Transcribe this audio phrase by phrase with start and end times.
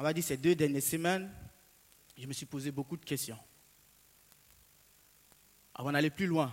[0.00, 1.30] on va dire ces deux dernières semaines,
[2.16, 3.38] je me suis posé beaucoup de questions.
[5.74, 6.50] Avant d'aller plus loin,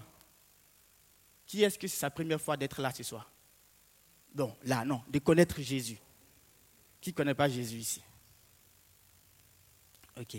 [1.46, 3.32] qui est-ce que c'est sa première fois d'être là ce soir?
[4.34, 5.98] Bon, là, non, de connaître Jésus.
[7.00, 8.04] Qui ne connaît pas Jésus ici?
[10.20, 10.36] Ok.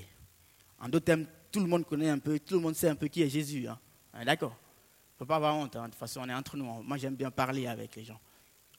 [0.79, 3.09] En d'autres termes, tout le monde connaît un peu, tout le monde sait un peu
[3.09, 3.67] qui est Jésus.
[3.67, 3.81] Hein.
[4.13, 5.75] Hein, d'accord Il ne faut pas avoir honte.
[5.77, 5.87] Hein.
[5.87, 6.83] De toute façon, on est entre nous.
[6.83, 8.21] Moi, j'aime bien parler avec les gens.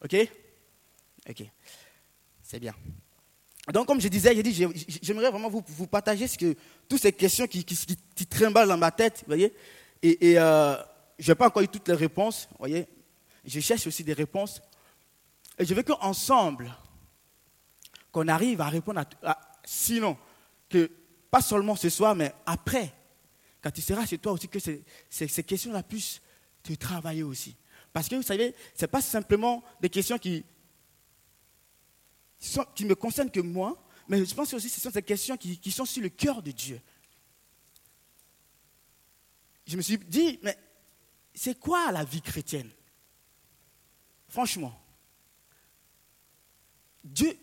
[0.04, 0.16] Ok?
[1.28, 1.44] Ok.
[2.44, 2.76] C'est bien.
[3.68, 4.34] Donc, comme je disais,
[5.02, 6.56] j'aimerais vraiment vous, partager ce que,
[6.88, 7.78] toutes ces questions qui, qui,
[8.16, 9.54] qui, trimballent dans ma tête, voyez.
[10.02, 10.76] Et, euh,
[11.20, 12.88] je n'ai pas encore eu toutes les réponses, voyez.
[13.46, 14.62] Je cherche aussi des réponses.
[15.58, 16.74] Et je veux qu'ensemble,
[18.12, 20.18] qu'on arrive à répondre à, sinon,
[20.70, 20.90] que
[21.30, 22.92] pas seulement ce soir, mais après,
[23.62, 26.22] quand tu seras chez toi aussi, que ces, ces questions-là puissent
[26.64, 27.56] te travailler aussi.
[27.92, 30.44] Parce que vous savez, ce n'est pas simplement des questions qui,
[32.76, 35.60] qui me concernent que moi, mais je pense aussi que ce sont des questions qui,
[35.60, 36.82] qui sont sur le cœur de Dieu.
[39.68, 40.58] Je me suis dit, mais
[41.34, 42.72] c'est quoi la vie chrétienne?
[44.28, 44.80] Franchement,
[47.04, 47.38] Dieu,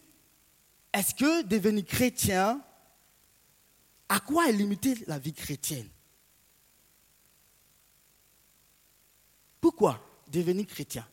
[0.92, 2.62] est-ce que devenir chrétien,
[4.08, 5.88] à quoi est limitée la vie chrétienne?
[9.60, 11.06] Pourquoi devenir chrétien?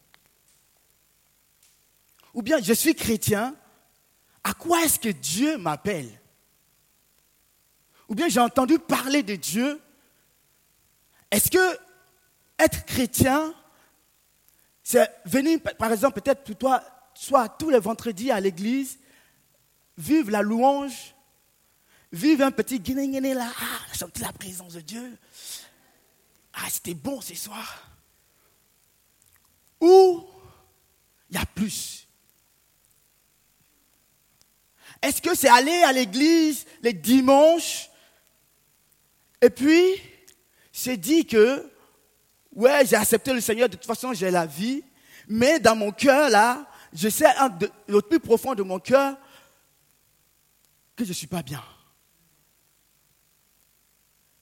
[2.34, 3.56] Ou bien je suis chrétien,
[4.44, 6.10] à quoi est-ce que Dieu m'appelle?
[8.10, 9.82] Ou bien j'ai entendu parler de Dieu.
[11.32, 11.80] Est-ce que
[12.60, 13.54] être chrétien,
[14.84, 19.00] c'est venir, par exemple, peut-être toi, soit tous les vendredis à l'église,
[19.98, 21.16] vivre la louange,
[22.12, 25.18] vivre un petit guiné là, ah, sentir la présence de Dieu.
[26.54, 27.90] Ah, c'était bon ce soir.
[29.82, 30.24] Ou
[31.30, 32.03] il y a plus.
[35.04, 37.90] Est-ce que c'est aller à l'église les dimanches?
[39.42, 40.02] Et puis
[40.72, 41.70] c'est dit que,
[42.54, 44.82] ouais, j'ai accepté le Seigneur, de toute façon j'ai la vie,
[45.28, 47.26] mais dans mon cœur là, je sais
[47.90, 49.18] au plus profond de mon cœur
[50.96, 51.64] que je ne suis pas bien,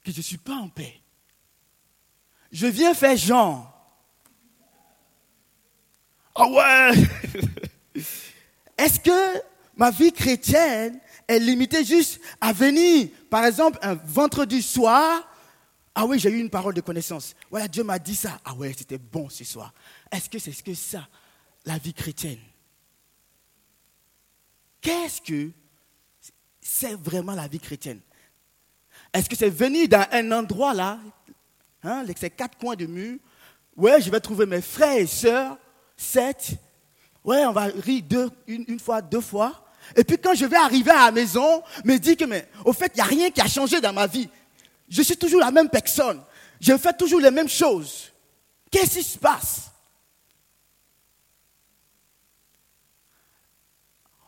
[0.03, 1.02] que je ne suis pas en paix.
[2.52, 3.68] Je viens faire genre.
[6.36, 6.91] Ah ouais
[8.78, 15.28] Est-ce que ma vie chrétienne est limitée juste à venir, par exemple, un vendredi soir
[15.96, 17.36] Ah oui, j'ai eu une parole de connaissance.
[17.50, 18.40] Voilà, Dieu m'a dit ça.
[18.46, 19.74] Ah ouais, c'était bon ce soir.
[20.12, 21.08] Est-ce que c'est ce que ça
[21.66, 22.40] la vie chrétienne?
[24.81, 25.52] Qu'est-ce que
[26.60, 28.00] c'est vraiment la vie chrétienne?
[29.14, 31.00] Est-ce que c'est venir dans un endroit là,
[31.84, 33.20] hein, ces quatre coins de mur,
[33.76, 35.58] ouais, je vais trouver mes frères et sœurs,
[35.98, 36.54] sept,
[37.24, 38.04] ouais, on va rire
[38.48, 39.66] une, fois, deux fois,
[39.96, 42.92] et puis quand je vais arriver à la maison, me dire que, mais au fait,
[42.94, 44.30] il n'y a rien qui a changé dans ma vie.
[44.88, 46.22] Je suis toujours la même personne.
[46.60, 48.12] Je fais toujours les mêmes choses.
[48.70, 49.72] Qu'est-ce qui se passe?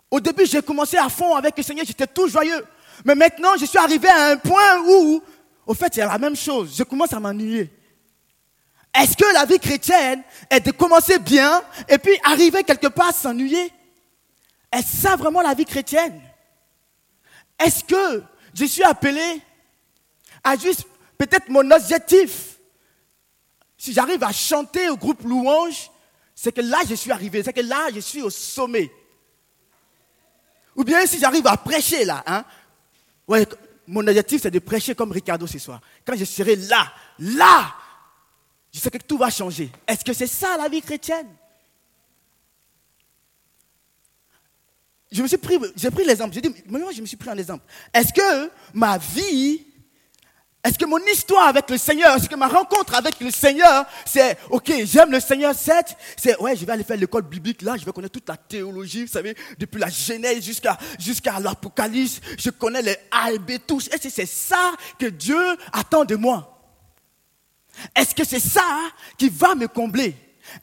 [0.10, 2.66] Au début, j'ai commencé à fond avec le Seigneur, j'étais tout joyeux.
[3.04, 5.22] Mais maintenant, je suis arrivé à un point où,
[5.66, 6.76] au fait, c'est la même chose.
[6.78, 7.72] Je commence à m'ennuyer.
[8.96, 13.14] Est-ce que la vie chrétienne est de commencer bien et puis arriver quelque part à
[13.14, 13.72] s'ennuyer?
[14.72, 16.22] Est-ce ça vraiment la vie chrétienne?
[17.58, 19.42] Est-ce que je suis appelé
[20.44, 20.86] à juste
[21.18, 22.58] peut-être mon objectif?
[23.78, 25.90] Si j'arrive à chanter au groupe louange,
[26.36, 28.92] c'est que là je suis arrivé, c'est que là je suis au sommet.
[30.76, 32.46] Ou bien si j'arrive à prêcher là, hein,
[33.28, 33.48] ouais,
[33.88, 35.82] mon objectif c'est de prêcher comme Ricardo ce soir.
[36.06, 37.74] Quand je serai là, là,
[38.74, 39.72] je sais que tout va changer.
[39.88, 41.28] Est-ce que c'est ça la vie chrétienne?
[45.12, 46.34] Je me suis pris, j'ai pris l'exemple.
[46.34, 47.64] J'ai dit, moi je me suis pris un exemple.
[47.94, 49.64] Est-ce que ma vie
[50.64, 54.38] est-ce que mon histoire avec le Seigneur, est-ce que ma rencontre avec le Seigneur, c'est,
[54.50, 57.84] ok, j'aime le Seigneur, c'est, c'est, ouais, je vais aller faire l'école biblique là, je
[57.84, 62.82] vais connaître toute la théologie, vous savez, depuis la Genèse jusqu'à, jusqu'à l'Apocalypse, je connais
[62.82, 63.90] les A et B, tous.
[63.90, 66.53] Est-ce que c'est ça que Dieu attend de moi?
[67.96, 70.16] Est-ce que c'est ça qui va me combler?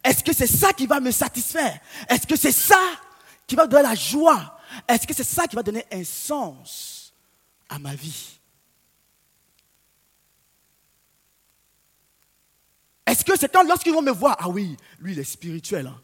[0.04, 1.80] Est-ce que c'est ça qui va me satisfaire?
[2.08, 2.80] Est-ce que c'est ça
[3.46, 4.58] qui va donner la joie?
[4.86, 7.12] Est-ce que c'est ça qui va donner un sens
[7.68, 8.38] à ma vie?
[13.06, 15.88] Est-ce que c'est quand lorsqu'ils vont me voir, ah oui, lui il est spirituel.
[15.88, 16.00] Hein.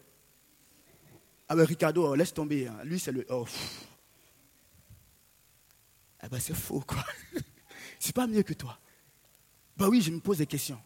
[1.47, 2.67] Ah ben Ricardo, oh, laisse tomber.
[2.67, 2.79] Hein.
[2.83, 3.25] Lui c'est le.
[3.29, 3.45] Oh,
[6.21, 7.05] eh ben c'est faux quoi.
[7.99, 8.77] c'est pas mieux que toi.
[9.77, 10.81] Ben oui, je me pose des questions.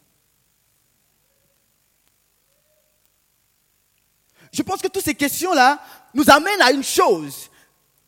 [4.52, 5.82] Je pense que toutes ces questions-là
[6.14, 7.50] nous amènent à une chose.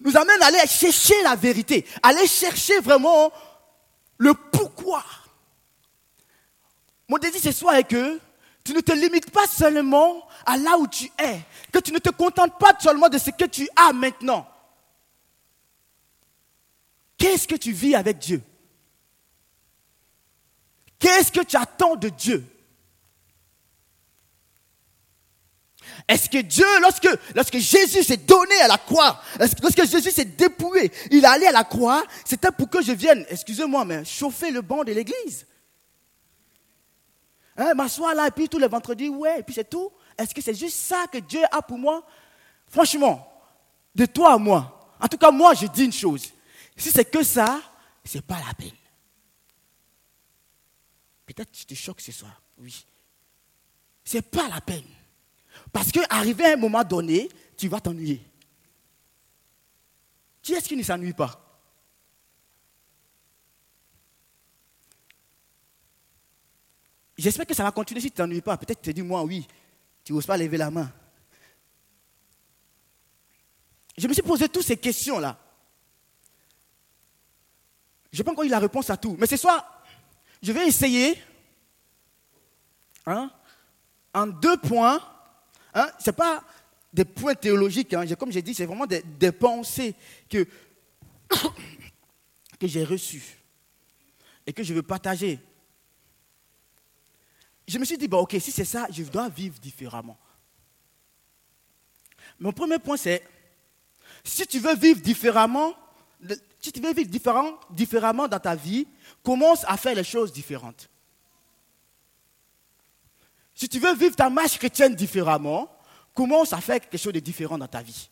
[0.01, 3.33] nous amène à aller chercher la vérité, aller chercher vraiment
[4.19, 5.03] le pourquoi.
[7.09, 8.21] Mon désir ce soir est que
[8.63, 11.41] tu ne te limites pas seulement à là où tu es,
[11.73, 14.47] que tu ne te contentes pas seulement de ce que tu as maintenant.
[17.17, 18.43] Qu'est-ce que tu vis avec Dieu?
[20.99, 22.47] Qu'est-ce que tu attends de Dieu?
[26.07, 31.25] Est-ce que Dieu, lorsque, Jésus s'est donné à la croix, lorsque Jésus s'est dépouillé, il
[31.25, 34.85] est allé à la croix, c'était pour que je vienne, excusez-moi, mais chauffer le banc
[34.85, 35.47] de l'église
[37.57, 39.93] Hein, M'asseoir là, et puis tous les vendredis, ouais, et puis c'est tout.
[40.19, 42.05] Est-ce que c'est juste ça que Dieu a pour moi?
[42.67, 43.31] Franchement,
[43.95, 46.33] de toi à moi, en tout cas, moi, je dis une chose.
[46.77, 47.63] Si c'est que ça,
[48.05, 48.77] c'est pas la peine.
[51.27, 52.85] Peut-être que je te choque ce soir, oui.
[54.05, 54.83] C'est pas la peine.
[55.73, 58.25] Parce qu'arrivé à un moment donné, tu vas t'ennuyer.
[60.43, 61.41] Qui est-ce qui ne s'ennuie pas
[67.17, 68.57] J'espère que ça va continuer si tu ne t'ennuies pas.
[68.57, 69.47] Peut-être que tu te dis, moi, oui,
[70.03, 70.93] tu n'oses pas lever la main.
[73.97, 75.39] Je me suis posé toutes ces questions-là.
[78.13, 79.17] Je n'ai pas encore eu la réponse à tout.
[79.19, 79.83] Mais ce soir,
[80.43, 81.23] je vais essayer,
[83.07, 83.31] hein,
[84.13, 85.01] en deux points,
[85.75, 86.45] hein, ce n'est pas
[86.93, 89.95] des points théologiques, hein, comme j'ai dit, c'est vraiment des, pensées
[90.29, 90.47] que,
[92.59, 93.39] que j'ai reçues
[94.47, 95.41] et que je veux partager
[97.67, 100.19] je me suis dit, bon, ok, si c'est ça, je dois vivre différemment.
[102.39, 103.27] Mon premier point, c'est,
[104.23, 105.75] si tu veux vivre différemment,
[106.61, 107.11] si tu veux vivre
[107.71, 108.87] différemment dans ta vie,
[109.23, 110.89] commence à faire les choses différentes.
[113.55, 115.71] Si tu veux vivre ta marche chrétienne différemment,
[116.13, 118.09] commence à faire quelque chose de différent dans ta vie.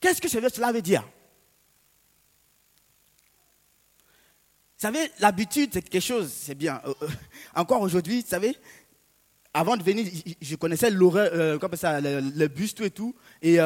[0.00, 1.02] Qu'est-ce que cela veut dire?
[4.78, 6.80] Vous savez, l'habitude, c'est quelque chose, c'est bien.
[6.86, 7.08] Euh, euh,
[7.56, 8.56] encore aujourd'hui, vous savez,
[9.52, 10.06] avant de venir,
[10.40, 13.12] je connaissais l'horaire, euh, ça, le, bus, tout et tout.
[13.42, 13.58] Et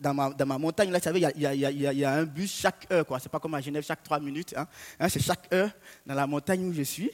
[0.00, 3.06] dans, ma, dans, ma, montagne, là, vous savez, il y, a, un bus chaque heure,
[3.06, 3.18] quoi.
[3.18, 4.54] C'est pas comme à Genève, chaque trois minutes.
[4.56, 4.66] Hein.
[4.98, 5.70] Hein, c'est chaque heure
[6.06, 7.10] dans la montagne où je suis.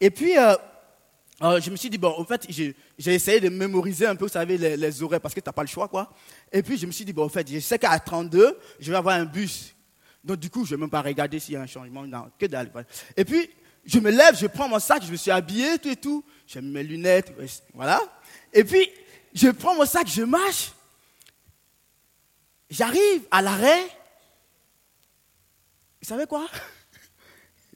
[0.00, 4.26] Et puis, je me suis dit, bon, en fait, j'ai essayé de mémoriser un peu,
[4.26, 6.12] vous savez, les, horaires, parce que tu n'as pas le choix, quoi.
[6.52, 8.96] Et puis, je me suis dit, bon, en fait, je sais qu'à 32, je vais
[8.96, 9.74] avoir un bus
[10.22, 12.06] donc, du coup, je ne vais même pas regarder s'il y a un changement.
[12.06, 12.70] Non, que dalle.
[13.16, 13.48] Et puis,
[13.84, 16.24] je me lève, je prends mon sac, je me suis habillé, tout et tout.
[16.46, 17.32] J'ai mes lunettes,
[17.74, 18.00] voilà.
[18.52, 18.86] Et puis,
[19.32, 20.72] je prends mon sac, je marche.
[22.70, 23.84] J'arrive à l'arrêt.
[26.00, 26.46] Vous savez quoi?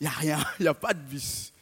[0.01, 1.53] Il n'y a rien, il n'y a pas de bus.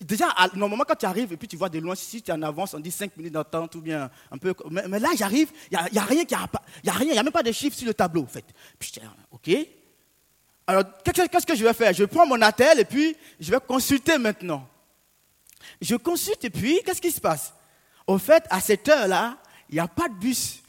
[0.00, 2.42] Déjà, normalement, quand tu arrives et puis tu vois de loin, si tu es en
[2.42, 4.54] avance, on dit 5 minutes d'attente ou bien un peu.
[4.70, 7.76] Mais, là, j'arrive, il n'y a, rien, il n'y a a même pas de chiffres
[7.76, 8.44] sur le tableau, en fait.
[8.80, 9.00] Dis,
[9.32, 9.50] ok.
[10.68, 11.92] Alors, qu'est-ce que je vais faire?
[11.92, 14.68] Je prends mon attel et puis je vais consulter maintenant.
[15.80, 17.52] Je consulte et puis, qu'est-ce qui se passe?
[18.06, 19.36] Au fait, à cette heure-là,
[19.68, 20.61] il n'y a pas de bus.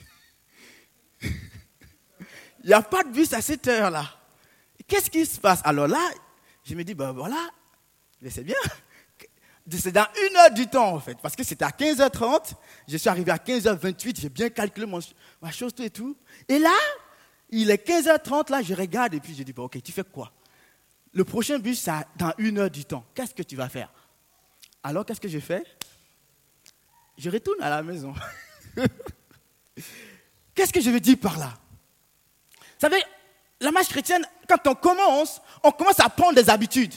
[2.64, 4.06] Il n'y a pas de bus à cette heure-là.
[4.88, 5.62] Qu'est-ce qui se passe?
[5.64, 6.10] Alors là,
[6.64, 7.50] je me dis, ben voilà,
[8.30, 8.56] c'est bien
[9.72, 11.18] c'est dans une heure du temps, en fait.
[11.22, 12.54] Parce que c'était à 15h30.
[12.88, 14.20] Je suis arrivé à 15h28.
[14.20, 15.00] J'ai bien calculé mon,
[15.42, 16.18] ma chose, tout et tout.
[16.48, 16.76] Et là,
[17.50, 18.52] il est 15h30.
[18.52, 20.32] Là, je regarde et puis je dis, bon, OK, tu fais quoi?
[21.14, 23.06] Le prochain bus, c'est dans une heure du temps.
[23.14, 23.92] Qu'est-ce que tu vas faire?
[24.84, 25.64] Alors, qu'est-ce que je fais?
[27.18, 28.14] Je retourne à la maison.
[30.56, 31.54] qu'est-ce que je veux dire par là?
[32.84, 33.04] Vous savez,
[33.62, 36.94] la marche chrétienne, quand on commence, on commence à prendre des habitudes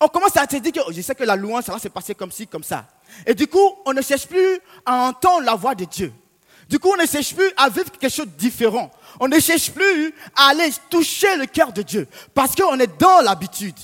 [0.00, 1.88] on commence à se dire que oh, je sais que la louange, ça va se
[1.88, 2.86] passer comme ci, comme ça.
[3.26, 6.10] Et du coup, on ne cherche plus à entendre la voix de Dieu.
[6.70, 8.90] Du coup, on ne cherche plus à vivre quelque chose de différent.
[9.20, 12.08] On ne cherche plus à aller toucher le cœur de Dieu.
[12.32, 13.76] Parce qu'on est dans l'habitude.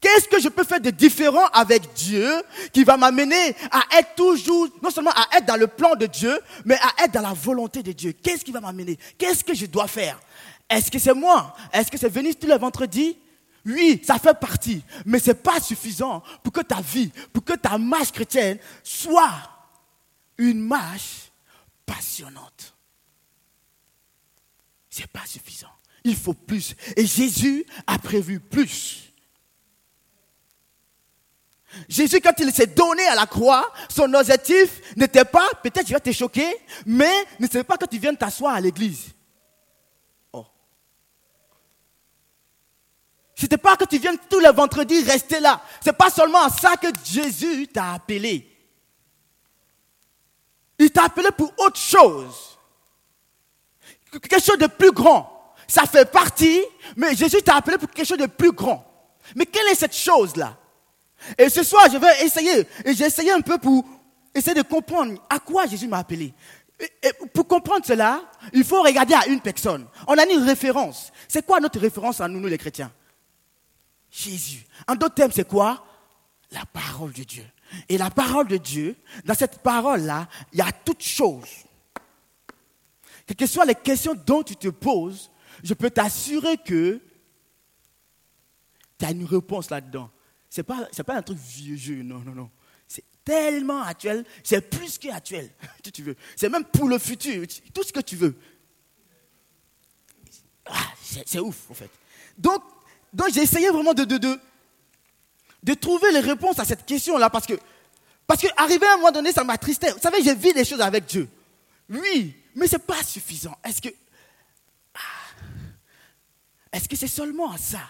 [0.00, 4.68] Qu'est-ce que je peux faire de différent avec Dieu qui va m'amener à être toujours,
[4.82, 7.82] non seulement à être dans le plan de Dieu, mais à être dans la volonté
[7.82, 8.12] de Dieu?
[8.12, 8.98] Qu'est-ce qui va m'amener?
[9.16, 10.20] Qu'est-ce que je dois faire?
[10.68, 11.54] Est-ce que c'est moi?
[11.72, 13.16] Est-ce que c'est venir tous les vendredis?
[13.64, 17.52] Oui, ça fait partie, mais ce n'est pas suffisant pour que ta vie, pour que
[17.52, 19.32] ta marche chrétienne soit
[20.36, 21.30] une marche
[21.86, 22.74] passionnante.
[24.90, 25.70] Ce n'est pas suffisant.
[26.04, 26.74] Il faut plus.
[26.96, 29.11] Et Jésus a prévu plus.
[31.88, 36.00] Jésus, quand il s'est donné à la croix, son objectif n'était pas, peut-être je vais
[36.00, 36.54] te choquer,
[36.86, 39.12] mais ne c'était pas que tu viennes t'asseoir à l'église.
[43.34, 45.60] Ce n'était pas que tu viennes tous les vendredis rester là.
[45.82, 48.48] Ce n'est pas seulement à ça que Jésus t'a appelé.
[50.78, 52.58] Il t'a appelé pour autre chose.
[54.12, 55.54] Quelque chose de plus grand.
[55.66, 56.62] Ça fait partie,
[56.96, 58.86] mais Jésus t'a appelé pour quelque chose de plus grand.
[59.34, 60.56] Mais quelle est cette chose-là?
[61.38, 63.84] Et ce soir, je vais essayer, et j'ai essayé un peu pour
[64.34, 66.34] essayer de comprendre à quoi Jésus m'a appelé.
[67.32, 69.86] Pour comprendre cela, il faut regarder à une personne.
[70.06, 71.12] On a une référence.
[71.28, 72.92] C'est quoi notre référence à nous, nous les chrétiens?
[74.10, 74.66] Jésus.
[74.88, 75.84] En d'autres termes, c'est quoi?
[76.50, 77.44] La parole de Dieu.
[77.88, 81.48] Et la parole de Dieu, dans cette parole-là, il y a toutes choses.
[83.26, 85.30] Quelles que soient les questions dont tu te poses,
[85.62, 87.00] je peux t'assurer que
[88.98, 90.10] tu as une réponse là-dedans.
[90.52, 92.50] Ce n'est pas, pas un truc vieux jeu, non, non, non.
[92.86, 95.50] C'est tellement actuel, c'est plus qu'actuel,
[95.84, 96.14] si tu veux.
[96.36, 98.36] C'est même pour le futur, tout ce que tu veux.
[100.66, 100.92] Ah,
[101.24, 101.88] c'est ouf, en fait.
[102.36, 102.62] Donc,
[103.14, 104.38] donc j'ai essayé vraiment de, de,
[105.62, 107.58] de, trouver les réponses à cette question-là parce que,
[108.26, 109.92] parce que arrivé à un moment donné, ça m'attristait.
[109.92, 111.30] Vous savez, j'ai vu des choses avec Dieu.
[111.88, 113.56] Oui, mais ce n'est pas suffisant.
[113.64, 113.88] Est-ce que.
[114.94, 115.00] Ah,
[116.72, 117.80] est-ce que c'est seulement ça?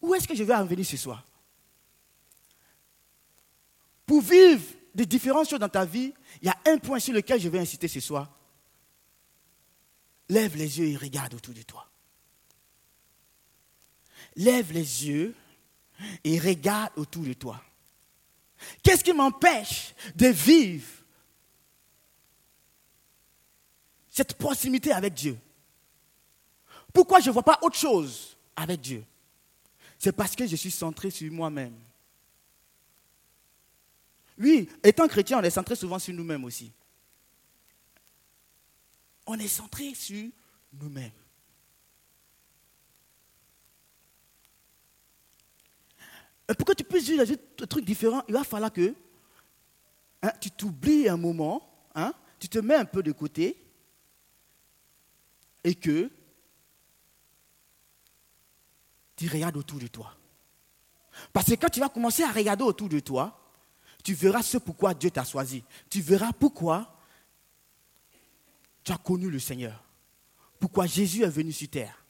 [0.00, 1.26] Où est-ce que je vais en venir ce soir?
[4.06, 4.64] Pour vivre
[4.94, 7.60] des différentes choses dans ta vie, il y a un point sur lequel je vais
[7.60, 8.30] insister ce soir.
[10.28, 11.90] Lève les yeux et regarde autour de toi
[14.36, 15.34] lève les yeux
[16.24, 17.62] et regarde autour de toi.
[18.82, 20.88] Qu'est-ce qui m'empêche de vivre
[24.08, 25.38] cette proximité avec Dieu?
[26.92, 29.04] Pourquoi je ne vois pas autre chose avec Dieu?
[30.00, 31.74] C'est parce que je suis centré sur moi-même.
[34.38, 36.72] Oui, étant chrétien, on est centré souvent sur nous-mêmes aussi.
[39.26, 40.30] On est centré sur
[40.72, 41.12] nous-mêmes.
[46.56, 47.24] Pour que tu puisses vivre
[47.62, 48.94] un truc différent, il va falloir que
[50.22, 53.62] hein, tu t'oublies un moment, hein, tu te mets un peu de côté
[55.62, 56.10] et que
[59.20, 60.16] tu regardes autour de toi.
[61.34, 63.38] Parce que quand tu vas commencer à regarder autour de toi,
[64.02, 65.62] tu verras ce pourquoi Dieu t'a choisi.
[65.90, 66.98] Tu verras pourquoi
[68.82, 69.84] tu as connu le Seigneur.
[70.58, 72.02] Pourquoi Jésus est venu sur terre.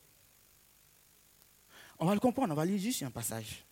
[1.99, 3.65] On va le comprendre, on va lire juste un passage.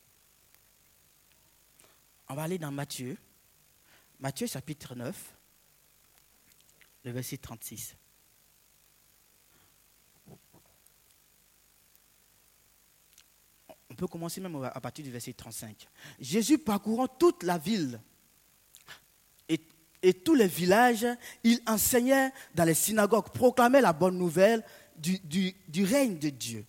[2.29, 3.17] On va aller dans Matthieu.
[4.19, 5.37] Matthieu chapitre 9,
[7.05, 7.95] le verset 36.
[13.99, 15.89] Peut commencer même à partir du verset 35.
[16.21, 18.01] Jésus parcourant toute la ville
[20.01, 21.07] et, tous les villages,
[21.43, 24.65] il enseignait dans les synagogues, proclamait la bonne nouvelle
[24.97, 25.19] du,
[25.69, 26.65] du règne de Dieu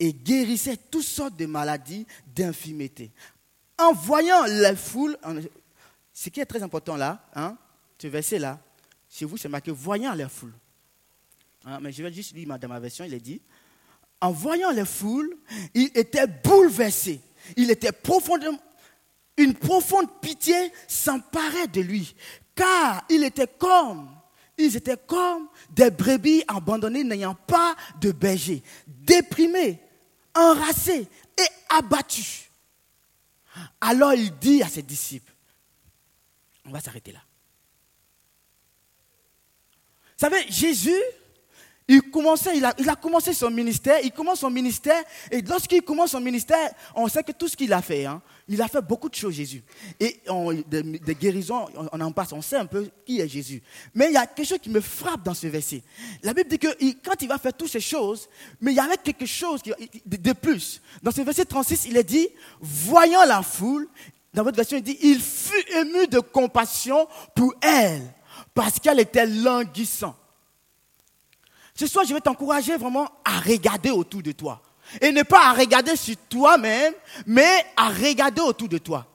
[0.00, 3.12] et guérissait toutes sortes de maladies, d'infirmités
[3.80, 5.16] en voyant les foules,
[6.12, 7.56] ce qui est très important là, hein,
[7.98, 8.60] ce verset-là,
[9.08, 10.54] chez vous, c'est marqué voyant les foules.
[11.64, 13.40] Hein, mais je vais juste lire dans ma version, il est dit,
[14.20, 15.36] en voyant les foules,
[15.74, 17.20] il était bouleversé.
[17.56, 18.58] Il était profondément,
[19.36, 22.14] une profonde pitié s'emparait de lui,
[22.54, 24.08] car il était comme,
[24.58, 29.80] ils étaient comme des brebis abandonnées n'ayant pas de berger, déprimés,
[30.34, 31.08] enracés
[31.38, 32.50] et abattus.
[33.80, 35.32] Alors il dit à ses disciples,
[36.66, 37.20] on va s'arrêter là.
[40.18, 41.00] Vous savez, Jésus,
[41.90, 46.20] il, commençait, il, a, commencé son ministère, il commence son ministère, et lorsqu'il commence son
[46.20, 49.14] ministère, on sait que tout ce qu'il a fait, hein, il a fait beaucoup de
[49.16, 49.64] choses, Jésus.
[49.98, 50.20] Et
[50.68, 53.60] des, guérisons, on, en passe, on sait un peu qui est Jésus.
[53.92, 55.82] Mais il y a quelque chose qui me frappe dans ce verset.
[56.22, 56.68] La Bible dit que
[57.04, 58.28] quand il va faire toutes ces choses,
[58.60, 59.60] mais il y avait quelque chose
[60.06, 60.80] de, plus.
[61.02, 62.28] Dans ce verset 36, il est dit,
[62.60, 63.88] voyant la foule,
[64.32, 68.14] dans votre version, il dit, il fut ému de compassion pour elle,
[68.54, 70.14] parce qu'elle était languissante.
[71.80, 74.62] Ce soir, je vais t'encourager vraiment à regarder autour de toi.
[75.00, 76.92] Et ne pas à regarder sur toi-même,
[77.24, 79.10] mais à regarder autour de toi.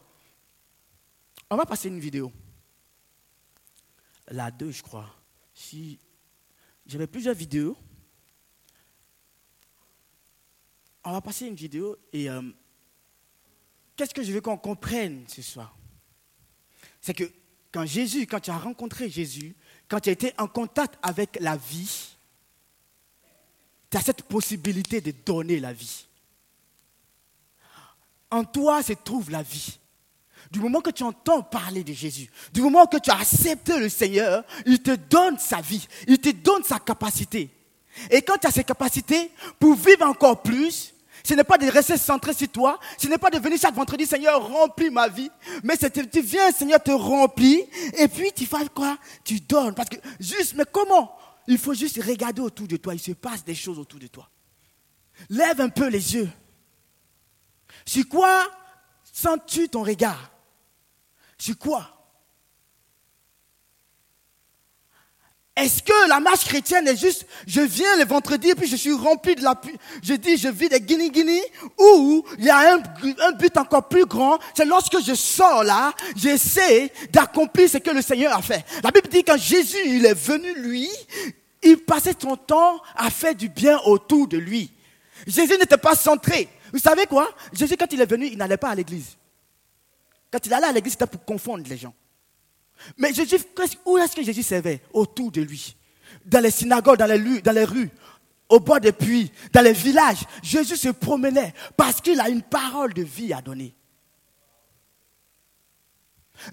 [1.47, 2.31] On va passer une vidéo.
[4.29, 5.15] La 2, je crois.
[5.53, 5.99] Si
[6.87, 7.77] j'avais plusieurs vidéos.
[11.03, 12.41] On va passer une vidéo et euh,
[13.95, 15.77] qu'est-ce que je veux qu'on comprenne ce soir?
[16.99, 17.31] C'est que
[17.71, 19.55] quand Jésus, quand tu as rencontré Jésus,
[19.87, 22.14] quand tu as été en contact avec la vie,
[24.01, 26.05] cette possibilité de donner la vie.
[28.31, 29.77] En toi se trouve la vie.
[30.51, 33.89] Du moment que tu entends parler de Jésus, du moment que tu as accepté le
[33.89, 37.49] Seigneur, il te donne sa vie, il te donne sa capacité.
[38.11, 40.93] Et quand tu as ces capacités, pour vivre encore plus,
[41.25, 42.79] Ce n'est pas de rester centré sur toi.
[42.99, 45.31] Ce n'est pas de venir chaque vendredi, Seigneur, remplis ma vie.
[45.63, 47.63] Mais c'est tu viens, Seigneur, te remplis.
[47.97, 48.95] Et puis tu fais quoi?
[49.23, 49.73] Tu donnes.
[49.73, 51.17] Parce que juste, mais comment?
[51.47, 52.93] Il faut juste regarder autour de toi.
[52.93, 54.29] Il se passe des choses autour de toi.
[55.29, 56.29] Lève un peu les yeux.
[57.85, 58.45] Sur quoi
[59.03, 60.31] sens-tu ton regard?
[61.37, 61.94] Sur quoi?
[65.55, 68.91] Est-ce que la marche chrétienne est juste, je viens le vendredi et puis je suis
[68.91, 69.59] rempli de la,
[70.03, 71.43] je dis, je vis des guinées
[71.79, 72.83] ou il y a un,
[73.21, 78.01] un but encore plus grand, c'est lorsque je sors là, j'essaie d'accomplir ce que le
[78.01, 78.65] Seigneur a fait.
[78.83, 80.89] La Bible dit quand Jésus, il est venu lui,
[81.63, 84.69] il passait son temps à faire du bien autour de lui.
[85.25, 86.49] Jésus n'était pas centré.
[86.73, 87.29] Vous savez quoi?
[87.53, 89.15] Jésus, quand il est venu, il n'allait pas à l'église.
[90.29, 91.93] Quand il allait à l'église, c'était pour confondre les gens.
[92.97, 93.37] Mais Jésus,
[93.85, 95.75] où est-ce que Jésus servait Autour de lui?
[96.25, 97.89] Dans les synagogues, dans les, rues, dans les rues,
[98.49, 100.23] au bord des puits, dans les villages.
[100.41, 103.75] Jésus se promenait parce qu'il a une parole de vie à donner.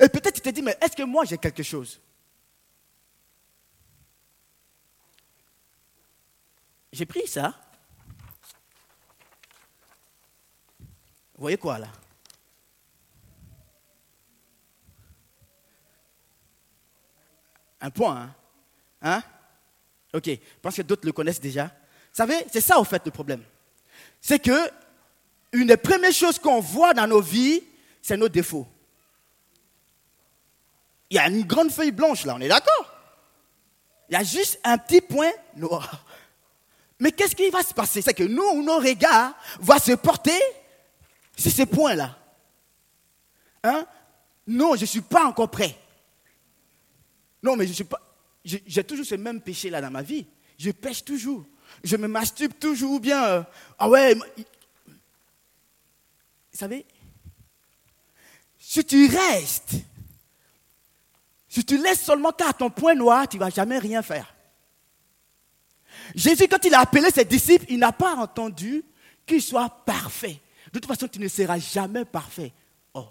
[0.01, 2.01] Et peut-être tu te dis, mais est-ce que moi j'ai quelque chose?
[6.93, 7.55] J'ai pris ça.
[11.35, 11.89] Vous voyez quoi là?
[17.83, 18.35] Un point, hein?
[19.03, 19.23] Hein?
[20.15, 21.65] Ok, je pense que d'autres le connaissent déjà.
[21.65, 23.43] Vous savez, c'est ça au fait le problème.
[24.21, 24.71] C'est que
[25.53, 27.63] une des premières choses qu'on voit dans nos vies,
[28.01, 28.67] c'est nos défauts.
[31.11, 32.95] Il y a une grande feuille blanche là, on est d'accord
[34.09, 36.05] Il y a juste un petit point noir.
[37.01, 38.01] Mais qu'est-ce qui va se passer?
[38.01, 40.41] C'est que nous, nos regards vont se porter
[41.37, 42.17] sur ces points-là.
[43.65, 43.85] Hein?
[44.47, 45.77] Non, je ne suis pas encore prêt.
[47.43, 47.83] Non, mais je.
[48.45, 50.27] J'ai toujours ce même péché-là dans ma vie.
[50.59, 51.45] Je pêche toujours.
[51.85, 53.25] Je me masturbe toujours bien.
[53.25, 53.43] Euh,
[53.79, 54.15] ah ouais.
[54.15, 54.25] Vous
[56.59, 56.85] savez,
[58.59, 59.75] si tu restes,
[61.49, 64.35] si tu laisses seulement qu'à ton point noir, tu ne vas jamais rien faire.
[66.15, 68.85] Jésus, quand il a appelé ses disciples, il n'a pas entendu
[69.25, 70.41] qu'il soit parfait.
[70.67, 72.53] De toute façon, tu ne seras jamais parfait.
[72.95, 73.07] Oh,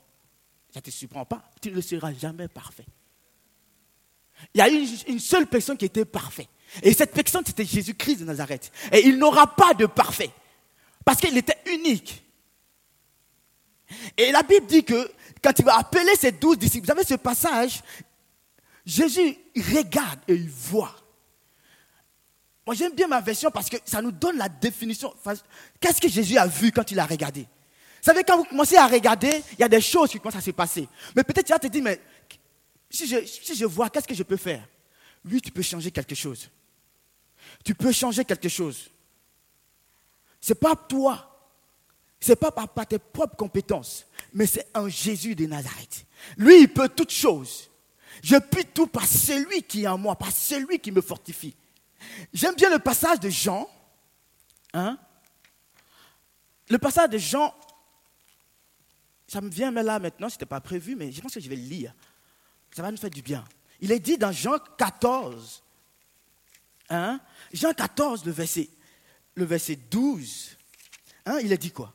[0.73, 1.43] ça ne te surprend pas?
[1.61, 2.85] Tu ne seras jamais parfait.
[4.53, 6.47] Il y a une, seule personne qui était parfaite.
[6.81, 8.71] Et cette personne, c'était Jésus-Christ de Nazareth.
[8.91, 10.31] Et il n'aura pas de parfait.
[11.03, 12.23] Parce qu'il était unique.
[14.17, 15.11] Et la Bible dit que
[15.43, 17.81] quand il va appeler ses douze disciples, vous savez ce passage,
[18.85, 19.37] Jésus
[19.73, 20.95] regarde et il voit.
[22.65, 25.13] Moi j'aime bien ma version parce que ça nous donne la définition.
[25.79, 27.41] Qu'est-ce que Jésus a vu quand il a regardé?
[27.41, 30.41] Vous savez, quand vous commencez à regarder, il y a des choses qui commencent à
[30.41, 30.87] se passer.
[31.15, 31.99] Mais peut-être tu vas te dire, mais
[32.91, 34.67] si je, vois, qu'est-ce que je peux faire?
[35.25, 36.49] Oui, tu peux changer quelque chose.
[37.63, 38.89] Tu peux changer quelque chose.
[40.39, 41.27] Ce n'est pas toi.
[42.19, 44.05] Ce n'est pas par, tes propres compétences.
[44.33, 46.05] Mais c'est un Jésus de Nazareth.
[46.37, 47.69] Lui, il peut toutes choses.
[48.21, 51.55] Je puis tout par celui qui est en moi, par celui qui me fortifie.
[52.33, 53.69] J'aime bien le passage de Jean.
[54.73, 54.97] Hein?
[56.69, 57.53] Le passage de Jean,
[59.27, 61.55] ça me vient là maintenant, ce n'était pas prévu, mais je pense que je vais
[61.55, 61.93] le lire.
[62.75, 63.43] Ça va nous faire du bien.
[63.79, 65.63] Il est dit dans Jean 14,
[66.89, 67.19] hein,
[67.51, 68.69] Jean 14, le verset,
[69.35, 70.57] le verset 12,
[71.25, 71.93] hein, il est dit quoi?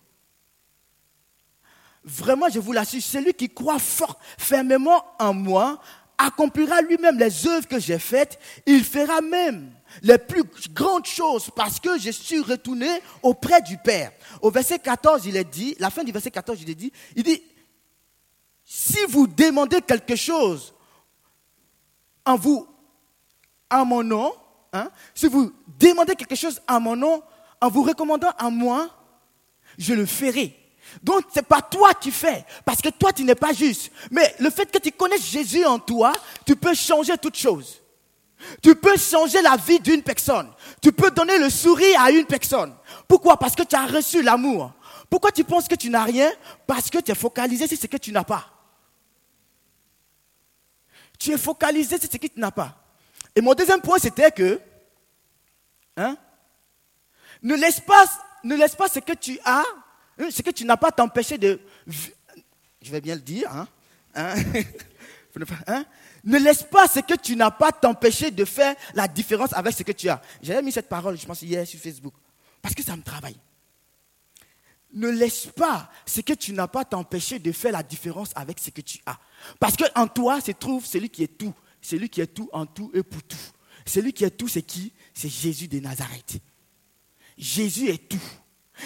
[2.03, 5.81] Vraiment, je vous l'assure, celui qui croit fort, fermement en moi,
[6.19, 11.79] accomplira lui-même les œuvres que j'ai faites, il fera même les plus grandes choses parce
[11.81, 12.89] que je suis retourné
[13.23, 14.13] auprès du Père.
[14.41, 17.23] Au verset 14, il est dit, la fin du verset 14, il est dit, il
[17.23, 17.43] dit,
[18.69, 20.75] si vous demandez quelque chose
[22.25, 22.67] en vous,
[23.71, 24.33] en mon nom,
[24.73, 27.23] hein, si vous demandez quelque chose en mon nom,
[27.61, 28.91] en vous recommandant à moi,
[29.79, 30.59] je le ferai.
[31.01, 33.93] Donc, ce n'est pas toi qui fais, parce que toi, tu n'es pas juste.
[34.11, 36.13] Mais le fait que tu connaisses Jésus en toi,
[36.45, 37.81] tu peux changer toute chose.
[38.63, 40.51] Tu peux changer la vie d'une personne.
[40.83, 42.75] Tu peux donner le sourire à une personne.
[43.07, 43.39] Pourquoi?
[43.39, 44.73] Parce que tu as reçu l'amour.
[45.09, 46.31] Pourquoi tu penses que tu n'as rien?
[46.67, 48.56] Parce que tu es focalisé sur ce que tu n'as pas.
[51.19, 52.83] Tu es focalisé sur ce que tu n'as pas.
[53.35, 54.61] Et mon deuxième point, c'était que
[55.97, 56.17] hein,
[57.43, 58.05] ne, laisse pas,
[58.45, 59.65] ne laisse pas ce que tu as,
[60.19, 61.61] hein, ce que tu n'as pas t'empêcher de...
[61.87, 63.51] Je vais bien le dire.
[63.53, 63.69] Hein,
[64.15, 64.35] hein,
[65.67, 65.85] hein,
[66.25, 69.83] ne laisse pas ce que tu n'as pas t'empêcher de faire la différence avec ce
[69.83, 70.21] que tu as.
[70.43, 72.15] J'avais mis cette parole, je pense, hier sur Facebook.
[72.63, 73.37] Parce que ça me travaille.
[74.93, 78.71] Ne laisse pas ce que tu n'as pas t'empêcher de faire la différence avec ce
[78.71, 79.19] que tu as.
[79.59, 81.53] Parce qu'en toi se trouve celui qui est tout.
[81.83, 83.37] Celui qui est tout en tout et pour tout.
[83.85, 84.93] Celui qui est tout, c'est qui?
[85.15, 86.39] C'est Jésus de Nazareth.
[87.39, 88.23] Jésus est tout.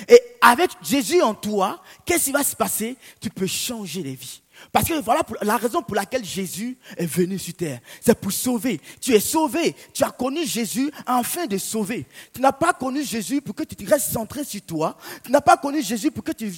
[0.08, 2.96] Et avec Jésus en toi, qu'est-ce qui va se passer?
[3.20, 4.42] Tu peux changer les vies.
[4.72, 7.80] Parce que voilà la raison pour laquelle Jésus est venu sur terre.
[8.00, 8.80] C'est pour sauver.
[9.00, 9.74] Tu es sauvé.
[9.92, 12.06] Tu as connu Jésus afin de sauver.
[12.32, 14.96] Tu n'as pas connu Jésus pour que tu restes centré sur toi.
[15.24, 16.52] Tu n'as pas connu Jésus pour que tu,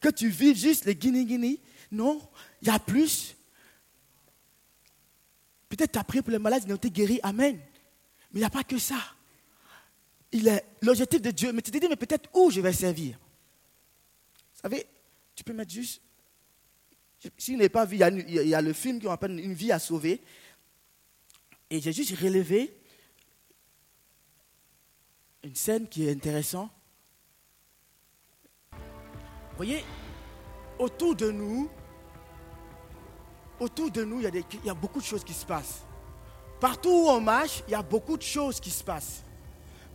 [0.00, 2.20] que tu vives juste les guinées Non,
[2.62, 3.34] il y a plus.
[5.68, 7.20] Peut-être tu as prié pour les malades, ils ont été guéris.
[7.22, 7.56] Amen.
[8.32, 8.98] Mais il n'y a pas que ça.
[10.32, 11.52] Il est l'objectif de Dieu.
[11.52, 13.18] Mais tu te dis, mais peut-être où je vais servir?
[14.54, 14.86] Vous savez,
[15.34, 16.00] tu peux mettre juste
[17.36, 19.78] si vous n'avez pas vu, il y, a, le film qui appelle Une vie à
[19.78, 20.22] sauver.
[21.70, 22.72] Et j'ai juste relevé
[25.42, 26.70] une scène qui est intéressante.
[28.72, 29.84] Vous voyez,
[30.78, 31.68] autour de nous,
[33.58, 35.84] autour de nous, il y, a il y a beaucoup de choses qui se passent.
[36.60, 39.22] Partout où on marche, il y a beaucoup de choses qui se passent.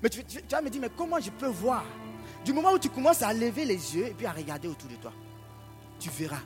[0.01, 1.85] Mais tu, tu, vas me dire, mais comment je peux voir?
[2.43, 4.95] Du moment où tu commences à lever les yeux et puis à regarder autour de
[4.95, 5.13] toi,
[5.99, 6.41] tu verras.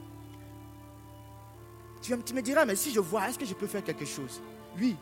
[2.08, 4.42] Tu, me diras, mais si je vois, est-ce que je peux faire quelque chose?
[4.80, 4.96] Oui,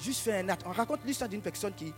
[0.00, 0.64] juste faire un acte.
[0.66, 1.92] On raconte l'histoire d'une personne qui.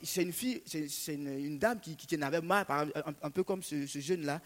[0.00, 4.40] C'est une fille, c'est une, dame qui, qui, avait marre, un, peu comme ce, jeune-là.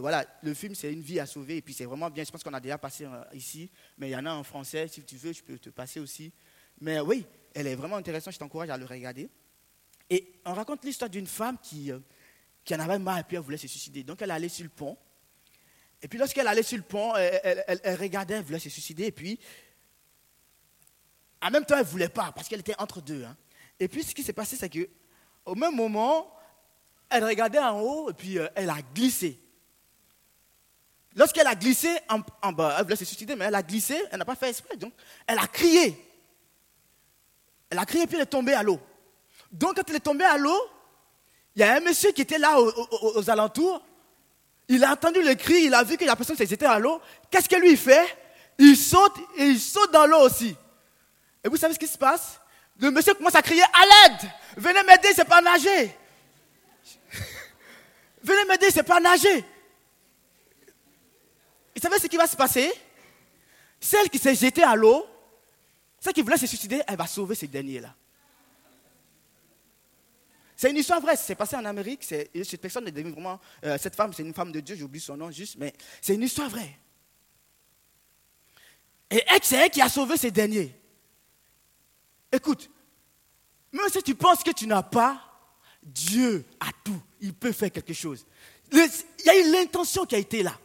[0.00, 2.24] Voilà, le film, c'est une vie à sauver, et puis c'est vraiment bien.
[2.24, 4.86] Je pense qu'on a déjà passé euh, ici, mais il y en a en français.
[4.88, 6.30] Si tu veux, je peux te passer aussi.
[6.82, 8.34] Mais oui, elle est vraiment intéressante.
[8.34, 9.30] Je t'encourage à le regarder.
[10.10, 12.00] Et on raconte l'histoire d'une femme qui, euh,
[12.62, 14.02] qui en avait marre et puis elle voulait se suicider.
[14.04, 14.98] Donc elle allait sur le pont
[16.04, 19.04] et puis lorsqu'elle allait sur le pont, elle, regardait, elle voulait se suicider.
[19.04, 19.40] Et puis,
[21.40, 23.24] en même temps, elle ne voulait pas parce qu'elle était entre deux.
[23.24, 23.34] Hein.
[23.80, 26.30] Et puis, ce qui s'est passé, c'est qu'au même moment,
[27.08, 29.40] elle regardait en haut et puis euh, elle a glissé.
[31.14, 34.26] Lorsqu'elle a glissé en, bas, elle voulait se suicider, mais elle a glissé, elle n'a
[34.26, 34.76] pas fait exprès.
[34.76, 34.92] Donc,
[35.26, 36.06] elle a crié.
[37.70, 38.78] Elle a crié, puis elle est tombée à l'eau.
[39.50, 40.60] Donc, quand elle est tombée à l'eau,
[41.56, 43.82] il y a un monsieur qui était là aux alentours
[44.68, 47.00] il a entendu le cri, il a vu que la personne était à l'eau.
[47.30, 48.06] Qu'est-ce que lui fait?
[48.58, 50.56] Il saute et il saute dans l'eau aussi.
[51.42, 52.40] Et vous savez ce qui se passe?
[52.78, 55.96] Le monsieur commence à crier à l'aide Venez m'aider, c'est pas nager.
[58.22, 59.44] Venez m'aider, c'est pas nager.
[61.74, 62.72] Vous savez ce qui va se passer?
[63.80, 65.06] Celle qui s'est jetée à l'eau,
[66.00, 67.94] celle qui voulait se suicider, elle va sauver ces derniers-là.
[70.64, 72.02] C'est une histoire vraie, c'est passé en Amérique.
[72.04, 73.38] Cette personne est vraiment.
[73.66, 76.22] Euh, cette femme, c'est une femme de Dieu, j'oublie son nom juste, mais c'est une
[76.22, 76.78] histoire vraie.
[79.10, 80.74] Et c'est elle qui a sauvé ces derniers.
[82.32, 82.70] Écoute,
[83.72, 85.20] même si tu penses que tu n'as pas,
[85.82, 87.02] Dieu a tout.
[87.20, 88.26] Il peut faire quelque chose.
[88.72, 88.88] Il
[89.26, 90.58] y a eu l'intention qui a été là.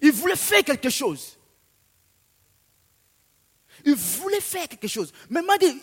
[0.00, 1.36] Il voulait faire quelque chose.
[3.84, 5.12] Il voulait faire quelque chose.
[5.30, 5.80] Mais m'a dit,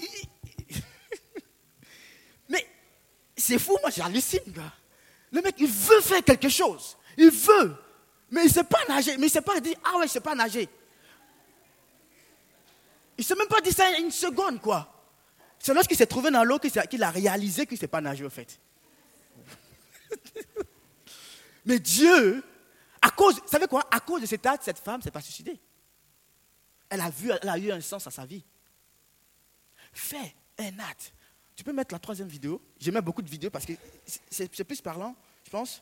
[3.45, 4.73] c'est fou, moi j'hallucine, gars.
[5.31, 6.97] Le mec, il veut faire quelque chose.
[7.17, 7.75] Il veut.
[8.31, 9.11] Mais il ne sait pas nager.
[9.17, 10.67] Mais il ne sait pas dire, ah ouais, je ne sais pas nager.
[13.17, 14.91] Il ne s'est même pas dit ça une seconde, quoi.
[15.59, 18.29] C'est lorsqu'il s'est trouvé dans l'eau qu'il a réalisé qu'il ne sait pas nager, en
[18.29, 18.59] fait.
[21.65, 22.43] Mais Dieu,
[23.01, 23.87] à cause, vous savez quoi?
[23.91, 25.59] À cause de cet acte, cette femme s'est pas suicidée.
[26.89, 28.43] Elle a vu, elle a eu un sens à sa vie.
[29.93, 31.13] Fais un acte.
[31.55, 32.61] Tu peux mettre la troisième vidéo.
[32.77, 33.73] J'aimais beaucoup de vidéos parce que
[34.29, 35.81] c'est plus parlant, je pense.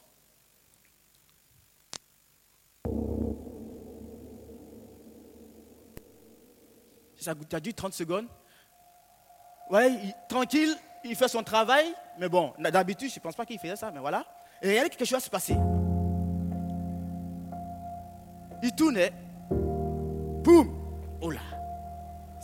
[7.15, 8.27] Ça a dû 30 secondes.
[9.69, 11.85] Ouais, tranquille, il fait son travail,
[12.19, 14.25] mais bon, d'habitude, je ne pense pas qu'il faisait ça, mais voilà.
[14.61, 15.55] Et il y avait quelque chose à se passer.
[18.61, 19.11] Il tournait,
[19.49, 21.41] boum, oh là,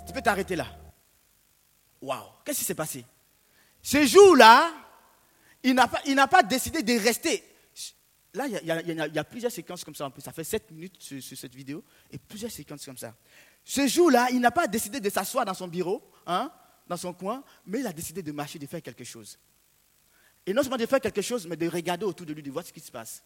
[0.07, 0.65] tu peux t'arrêter là.
[2.01, 3.05] Waouh, qu'est-ce qui s'est passé?
[3.81, 4.71] Ce jour-là,
[5.63, 7.43] il n'a pas, décidé de rester.
[8.33, 10.11] Là, il y, a, plusieurs séquences comme ça.
[10.19, 13.15] Ça fait 7 minutes sur, cette vidéo et plusieurs séquences comme ça.
[13.63, 16.51] Ce jour-là, il n'a pas décidé de s'asseoir dans son bureau, hein,
[16.87, 19.37] dans son coin, mais il a décidé de marcher, de faire quelque chose.
[20.45, 22.65] Et non seulement de faire quelque chose, mais de regarder autour de lui, de voir
[22.65, 23.23] ce qui se passe.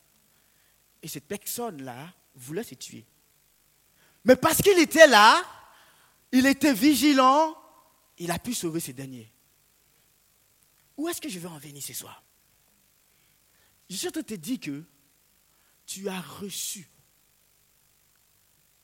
[1.02, 3.06] Et cette personne-là voulait se tuer.
[4.26, 5.42] Mais parce qu'il était là,
[6.32, 7.56] il était vigilant,
[8.18, 9.33] il a pu sauver ces derniers.
[10.98, 12.24] Où est-ce que je veux en venir ce soir?
[13.90, 14.84] Je te dire que
[15.86, 16.90] tu as reçu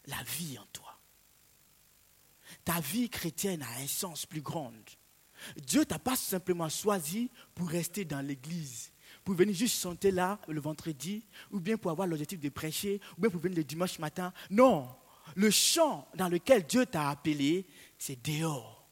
[0.05, 0.99] la vie en toi.
[2.65, 4.73] Ta vie chrétienne a un sens plus grand.
[5.55, 8.91] Dieu t'a pas simplement choisi pour rester dans l'église,
[9.23, 13.21] pour venir juste chanter là le vendredi, ou bien pour avoir l'objectif de prêcher, ou
[13.21, 14.33] bien pour venir le dimanche matin.
[14.49, 14.93] Non,
[15.35, 17.65] le chant dans lequel Dieu t'a appelé,
[17.97, 18.89] c'est dehors.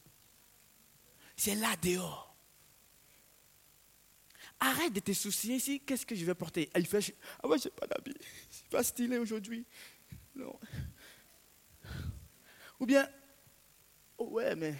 [1.36, 2.27] C'est là dehors.
[4.60, 7.70] Arrête de te soucier ici, qu'est-ce que je vais porter Il fait, ah ouais, j'ai
[7.70, 8.14] pas d'habit,
[8.50, 9.64] c'est pas stylé aujourd'hui.
[10.34, 10.58] Non.
[12.80, 13.08] Ou bien,
[14.16, 14.74] oh ouais, mais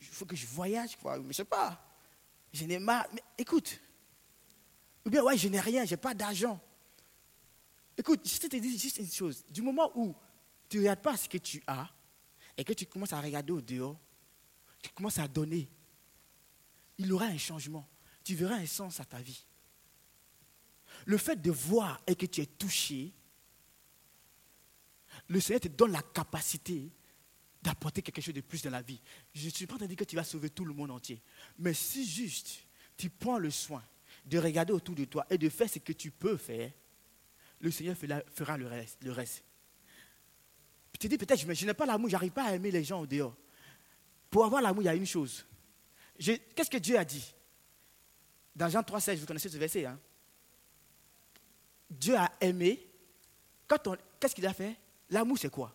[0.00, 1.18] il faut que je voyage, quoi.
[1.18, 1.80] Mais je sais pas.
[2.52, 3.06] Je n'ai pas.
[3.12, 3.80] Mais écoute.
[5.04, 6.60] Ou bien, ouais, je n'ai rien, je n'ai pas d'argent.
[7.96, 9.44] Écoute, je te dis juste une chose.
[9.48, 10.14] Du moment où
[10.68, 11.88] tu ne regardes pas ce que tu as
[12.56, 13.98] et que tu commences à regarder au dehors,
[14.82, 15.68] tu commences à donner,
[17.02, 17.88] il aura un changement.
[18.24, 19.44] Tu verras un sens à ta vie.
[21.06, 23.12] Le fait de voir et que tu es touché,
[25.28, 26.90] le Seigneur te donne la capacité
[27.62, 29.00] d'apporter quelque chose de plus dans la vie.
[29.34, 30.90] Je ne suis pas en train de dire que tu vas sauver tout le monde
[30.90, 31.22] entier.
[31.58, 32.64] Mais si juste
[32.96, 33.82] tu prends le soin
[34.24, 36.70] de regarder autour de toi et de faire ce que tu peux faire,
[37.60, 37.96] le Seigneur
[38.32, 39.02] fera le reste.
[39.02, 39.44] Le reste.
[40.92, 43.00] Tu te dis peut-être, je n'ai pas l'amour, je n'arrive pas à aimer les gens
[43.00, 43.36] au dehors.
[44.28, 45.44] Pour avoir l'amour, il y a une chose.
[46.22, 47.34] Qu'est-ce que Dieu a dit?
[48.54, 49.86] Dans Jean 3,16, vous connaissez ce verset.
[49.86, 49.98] Hein?
[51.90, 52.86] Dieu a aimé.
[54.20, 54.76] Qu'est-ce qu'il a fait?
[55.10, 55.74] L'amour, c'est quoi?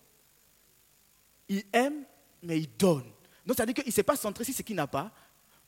[1.49, 2.03] Il aime,
[2.43, 3.11] mais il donne.
[3.45, 5.11] Donc, ça veut dire qu'il ne s'est pas centré sur ce qu'il n'a pas.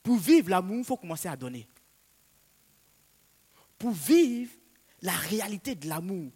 [0.04, 1.68] Pour vivre l'amour, il faut commencer à donner.
[3.78, 4.52] Pour vivre
[5.02, 6.32] la réalité de l'amour,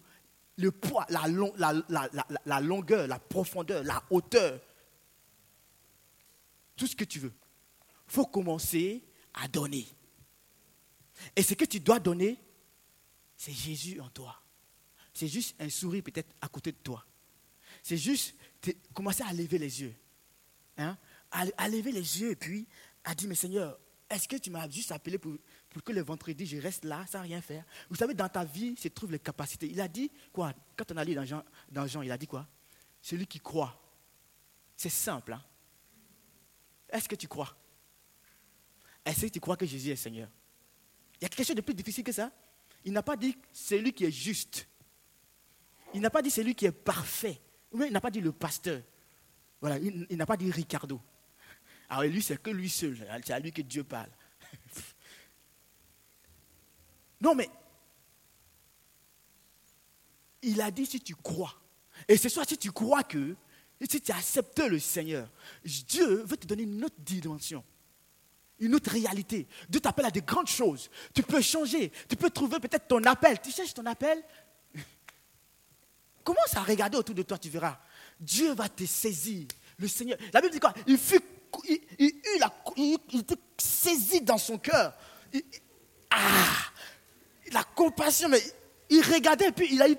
[0.58, 4.60] le poids, la, longueur, la profondeur, la hauteur,
[6.76, 7.34] tout ce que tu veux,
[8.14, 9.88] faut commencer à donner.
[11.36, 12.40] Et ce que tu dois donner,
[13.36, 14.40] c'est Jésus en toi.
[15.14, 17.04] C'est juste un sourire peut-être à côté de toi.
[17.82, 18.36] C'est juste
[18.94, 19.96] commencer à lever les yeux.
[20.78, 20.96] Hein?
[21.32, 22.68] À, lever les yeux et puis
[23.04, 25.36] à dire, mais Seigneur, est-ce que tu m'as juste appelé pour,
[25.84, 27.66] que le vendredi, je reste là sans rien faire?
[27.90, 29.68] Vous savez, dans ta vie se trouvent les capacités.
[29.68, 30.54] Il a dit quoi?
[30.78, 32.48] Quand on a lu dans Jean, dans Jean il a dit quoi?
[33.02, 33.76] Celui qui croit.
[34.78, 35.34] C'est simple.
[35.34, 35.42] Hein?
[36.90, 37.58] Est-ce que tu crois?
[39.06, 40.30] Est-ce que tu crois que Jésus est Seigneur?
[41.20, 42.32] Il y a quelque chose de plus difficile que ça?
[42.86, 44.68] Il n'a pas dit celui qui est juste.
[45.94, 47.40] Il n'a pas dit celui qui est parfait.
[47.74, 48.82] Il n'a pas dit le pasteur.
[49.62, 51.00] Voilà, il, n'a pas dit Ricardo.
[51.90, 52.98] Alors lui, c'est que lui seul.
[53.26, 54.10] C'est à lui que Dieu parle.
[57.22, 57.50] non, mais
[60.42, 61.56] il a dit si tu crois.
[62.08, 63.36] Et c'est soit si tu crois que,
[63.90, 65.30] si tu acceptes le Seigneur,
[65.64, 67.64] Dieu veut te donner une autre dimension,
[68.60, 69.48] une autre réalité.
[69.70, 70.90] Dieu t'appelle à de grandes choses.
[71.14, 71.92] Tu peux changer.
[72.08, 73.40] Tu peux trouver peut-être ton appel.
[73.42, 74.24] Tu cherches ton appel.
[76.24, 77.80] Commence à regarder autour de toi, tu verras.
[78.20, 79.48] Dieu va te saisir.
[79.78, 80.18] Le Seigneur.
[80.32, 80.74] La Bible dit quoi?
[80.88, 81.20] Il fut,
[81.68, 84.94] il, il, la, il, était saisi dans son cœur.
[86.12, 86.72] ah,
[87.52, 88.42] la compassion, mais
[88.90, 89.96] il regardait et puis il a eu.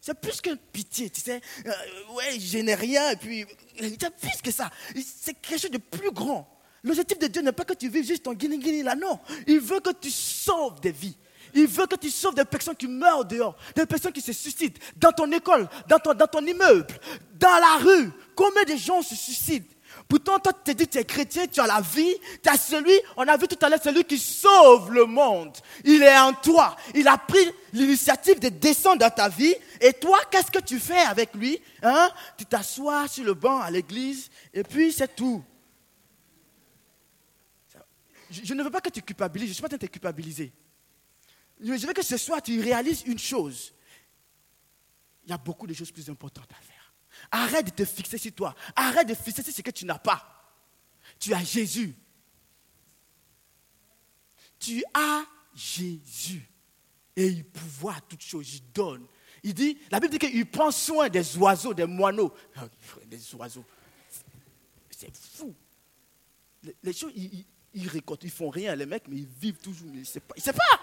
[0.00, 1.40] C'est plus qu'une pitié, tu sais.
[1.64, 1.72] Euh,
[2.12, 3.46] ouais, je n'ai rien et puis.
[3.78, 4.70] C'est plus que ça.
[4.94, 6.53] C'est quelque chose de plus grand.
[6.84, 9.18] L'objectif de Dieu n'est pas que tu vives juste ton guinée là, non.
[9.46, 11.16] Il veut que tu sauves des vies.
[11.54, 14.78] Il veut que tu sauves des personnes qui meurent dehors, des personnes qui se suicident
[14.96, 16.86] dans ton école, dans ton, dans ton immeuble,
[17.38, 18.10] dans la rue.
[18.34, 19.66] Combien de gens se suicident?
[20.08, 22.92] Pourtant, toi, tu te dis, tu es chrétien, tu as la vie, tu as celui,
[23.16, 25.56] on a vu tout à l'heure, celui qui sauve le monde.
[25.84, 26.76] Il est en toi.
[26.94, 29.54] Il a pris l'initiative de descendre dans ta vie.
[29.80, 32.10] Et toi, qu'est-ce que tu fais avec lui hein?
[32.36, 35.42] Tu t'assois sur le banc à l'église, et puis c'est tout.
[38.42, 39.92] Je, ne veux pas que tu culpabilises, je ne suis pas en train de te
[39.92, 40.52] culpabiliser.
[41.60, 43.74] Je veux que ce soir, tu réalises une chose.
[45.24, 46.92] Il y a beaucoup de choses plus importantes à faire.
[47.30, 48.54] Arrête de te fixer sur toi.
[48.74, 50.34] Arrête de fixer sur ce que tu n'as pas.
[51.18, 51.94] Tu as Jésus.
[54.58, 56.48] Tu as Jésus.
[57.16, 58.54] Et il pouvoir toutes choses.
[58.54, 59.06] Il donne.
[59.42, 62.32] Il dit, la Bible dit qu'il prend soin des oiseaux, des moineaux.
[62.56, 62.66] Ah,
[63.06, 63.64] des oiseaux.
[64.90, 65.54] C'est fou.
[66.82, 67.12] Les, choses,
[67.74, 69.88] ils, récoltent, ils font rien, les mecs, mais ils vivent toujours.
[69.92, 70.52] Ils ne savent pas.
[70.52, 70.80] pas.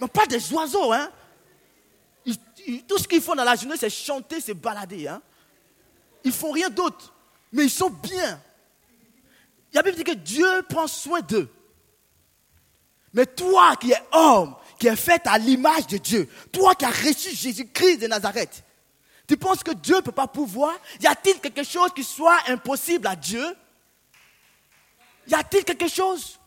[0.00, 1.10] Non, pas des oiseaux, hein.
[2.86, 5.22] tout ce qu'ils font dans la journée, c'est chanter, c'est balader, hein.
[6.24, 7.14] Ils font rien d'autre,
[7.52, 8.40] mais ils sont bien.
[9.72, 11.48] Il y a bien dit que Dieu prend soin d'eux.
[13.12, 16.90] Mais toi qui es homme, qui es fait à l'image de Dieu, toi qui as
[16.90, 18.64] reçu Jésus-Christ de Nazareth,
[19.26, 20.74] tu penses que Dieu ne peut pas pouvoir?
[21.00, 23.44] Y a-t-il quelque chose qui soit impossible à Dieu?
[25.28, 26.38] Y a-t-il quelque chose?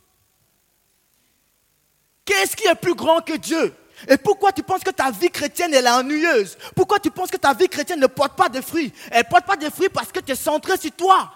[2.26, 3.74] Qu'est-ce qui est plus grand que Dieu?
[4.08, 6.58] Et pourquoi tu penses que ta vie chrétienne est ennuyeuse?
[6.76, 8.94] Pourquoi tu penses que ta vie chrétienne ne porte pas de fruits?
[9.12, 11.34] Elle ne porte pas de fruits parce que tu es centré sur toi.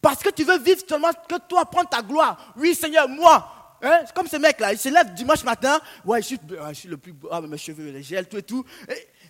[0.00, 2.54] Parce que tu veux vivre seulement que toi, prendre ta gloire.
[2.56, 3.78] Oui, Seigneur, moi.
[3.82, 4.00] Hein?
[4.06, 5.80] C'est comme ce mec-là, il se lève dimanche matin.
[6.04, 6.36] Ouais, je
[6.74, 7.28] suis, le plus beau.
[7.30, 8.64] Ah, mes cheveux, les gels, tout et tout.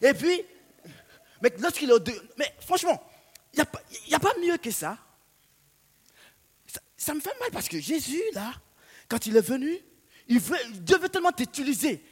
[0.00, 0.42] Et, puis,
[1.40, 3.02] mais lorsqu'il est au deux, mais franchement,
[3.54, 3.64] il
[4.08, 4.96] n'y a, pas mieux que ça.
[7.02, 7.14] Ça.
[7.14, 8.52] Me fait mal parce que Jésus, là,
[9.08, 9.78] quand il est venu,
[10.28, 12.02] Il veut, Dieu veut tellement t'utiliser.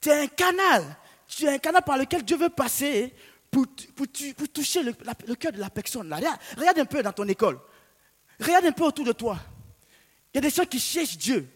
[0.00, 0.96] Tu es un canal.
[1.26, 3.14] Tu es un canal par lequel Dieu veut passer
[3.50, 3.66] pour,
[4.52, 4.92] toucher le,
[5.34, 6.12] cœur de la personne.
[6.12, 7.60] Regarde, un peu dans ton école.
[8.40, 9.38] Regarde un peu autour de toi.
[10.32, 11.48] Il y a des gens qui cherchent Dieu.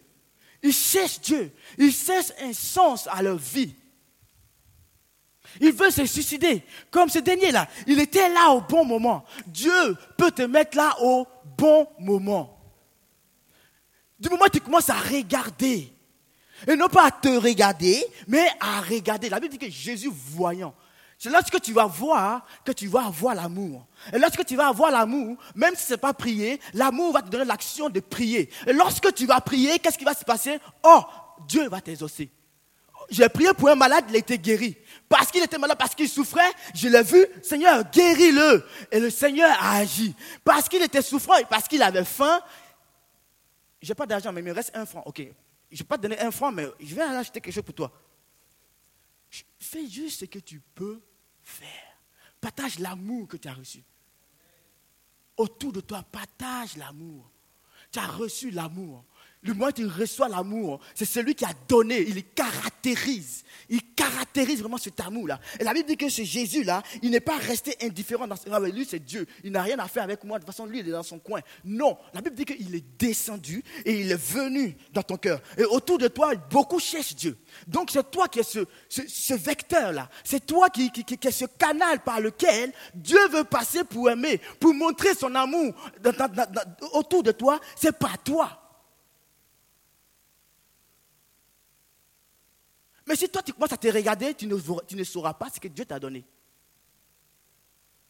[0.63, 1.53] Ils cherchent Dieu.
[1.77, 3.75] Ils cherchent un sens à leur vie.
[5.61, 6.63] Ils veulent se suicider.
[6.91, 7.69] Comme ce dernier-là.
[7.87, 9.25] Il était là au bon moment.
[9.47, 11.27] Dieu peut te mettre là au
[11.59, 12.57] bon moment.
[14.19, 15.93] Du moment où tu commences à regarder,
[16.67, 19.29] et non pas à te regarder, mais à regarder.
[19.29, 20.75] La Bible dit que Jésus voyant.
[21.19, 23.87] C'est lorsque tu vas voir que tu vas avoir l'amour.
[24.13, 27.29] Et lorsque tu vas avoir l'amour, même si ce n'est pas prier, l'amour va te
[27.29, 28.49] donner l'action de prier.
[28.67, 30.59] Et lorsque tu vas prier, qu'est-ce qui va se passer?
[30.85, 31.03] Oh,
[31.47, 32.31] Dieu va t'exaucer.
[33.11, 34.77] J'ai prié pour un malade, il était guéri.
[35.09, 38.65] Parce qu'il était malade, parce qu'il souffrait, je l'ai vu, Seigneur, guéris-le.
[38.93, 40.15] Et le Seigneur a agi.
[40.45, 42.41] Parce qu'il était souffrant et parce qu'il avait faim,
[43.81, 45.03] j'ai pas d'argent, mais il me reste un franc.
[45.07, 45.25] Ok, je
[45.75, 47.91] ne vais pas te donner un franc, mais je vais acheter quelque chose pour toi.
[49.59, 51.01] Fais juste ce que tu peux
[51.43, 51.69] faire.
[52.41, 53.83] Partage l'amour que tu as reçu.
[55.37, 57.31] Autour de toi, partage l'amour.
[57.91, 59.05] Tu as reçu l'amour.
[59.49, 63.45] Le moment où tu reçois l'amour, c'est celui qui a donné, il caractérise.
[63.71, 65.41] Il caractérise vraiment cet amour-là.
[65.59, 68.47] Et la Bible dit que ce Jésus-là, il n'est pas resté indifférent dans ce...
[68.71, 69.27] Lui, c'est Dieu.
[69.43, 70.39] Il n'a rien à faire avec moi.
[70.39, 71.41] De toute façon, lui, il est dans son coin.
[71.65, 71.97] Non.
[72.13, 75.41] La Bible dit qu'il est descendu et il est venu dans ton cœur.
[75.57, 77.39] Et autour de toi, beaucoup cherchent Dieu.
[77.67, 80.11] Donc, c'est toi qui es ce, vecteur-là.
[80.25, 85.15] C'est toi qui, est ce canal par lequel Dieu veut passer pour aimer, pour montrer
[85.15, 85.75] son amour
[86.93, 87.59] autour de toi.
[87.77, 88.68] C'est pas toi.
[93.09, 95.87] Mais si toi tu commences à te regarder, tu ne, sauras pas ce que Dieu
[95.87, 96.23] t'a donné.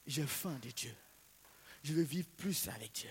[0.04, 0.92] J'ai faim de Dieu.
[1.84, 3.10] Je veux vivre plus avec Dieu.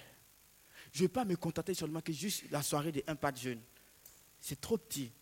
[0.91, 3.38] Je ne veux pas me contenter seulement que juste la soirée de un pas de
[3.38, 3.62] jeûne.
[4.41, 5.13] C'est trop petit.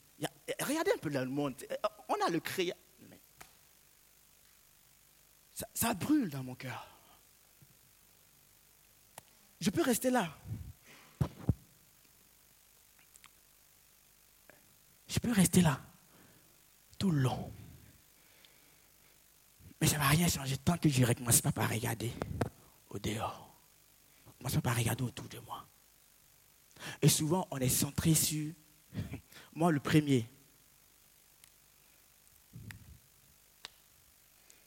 [0.60, 1.54] regardez un peu le monde.
[2.10, 2.76] On a le créa.
[5.54, 6.88] Ça, ça brûle dans mon cœur.
[9.62, 10.36] Je peux rester là.
[15.08, 15.80] Je peux rester là
[17.12, 17.52] long.
[19.80, 22.12] Mais ça ne va rien changer tant que je ne commence pas par regarder
[22.90, 23.56] au dehors.
[24.26, 25.68] Je commence pas par regarder autour de moi.
[27.02, 28.54] Et souvent, on est centré sur
[29.54, 30.28] moi, le premier.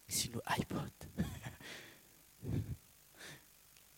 [0.06, 0.88] Sur nos iPods.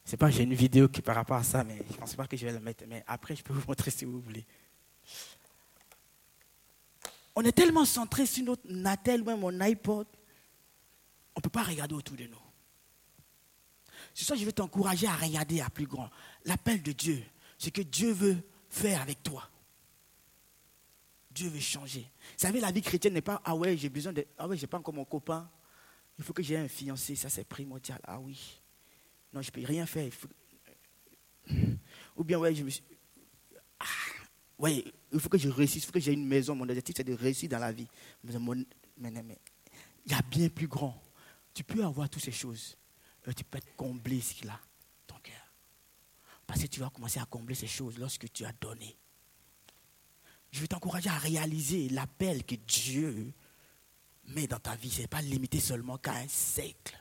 [0.05, 2.27] C'est pas, j'ai une vidéo qui par rapport à ça, mais je ne pense pas
[2.27, 2.83] que je vais la mettre.
[2.89, 4.45] Mais après, je peux vous montrer si vous voulez.
[7.35, 10.07] On est tellement centré sur notre Natel, même mon iPod,
[11.35, 12.37] on ne peut pas regarder autour de nous.
[14.15, 16.11] C'est ça je vais t'encourager à regarder à plus grand.
[16.45, 17.23] L'appel de Dieu,
[17.59, 18.37] ce que Dieu veut
[18.69, 19.49] faire avec toi.
[21.31, 22.01] Dieu veut changer.
[22.03, 24.67] Vous savez, la vie chrétienne n'est pas, ah ouais, j'ai besoin de, ah ouais, j'ai
[24.67, 25.49] pas encore mon copain.
[26.19, 28.01] Il faut que j'ai un fiancé, ça c'est primordial.
[28.05, 28.61] Ah oui.
[29.33, 30.11] Non, je ne peux rien faire.
[32.17, 32.83] Ou bien, ouais, je me suis.
[33.79, 33.85] Ah,
[34.61, 36.55] ouais, il faut que je réussisse, il faut que j'ai une maison.
[36.55, 37.89] Mon objectif, c'est de réussir dans la vie.
[38.23, 39.11] Mais,
[40.07, 41.01] il y a bien plus grand.
[41.53, 42.77] Tu peux avoir toutes ces choses.
[43.27, 44.61] Euh, tu peux être comblé ce qu'il a,
[45.07, 45.53] ton cœur.
[46.47, 48.97] Parce que tu vas commencer à combler ces choses lorsque tu as donné.
[50.53, 53.33] Je vais t'encourager à réaliser l'appel que Dieu
[54.25, 54.91] met dans ta vie.
[54.91, 57.01] Ce n'est pas limité seulement qu'à un siècle.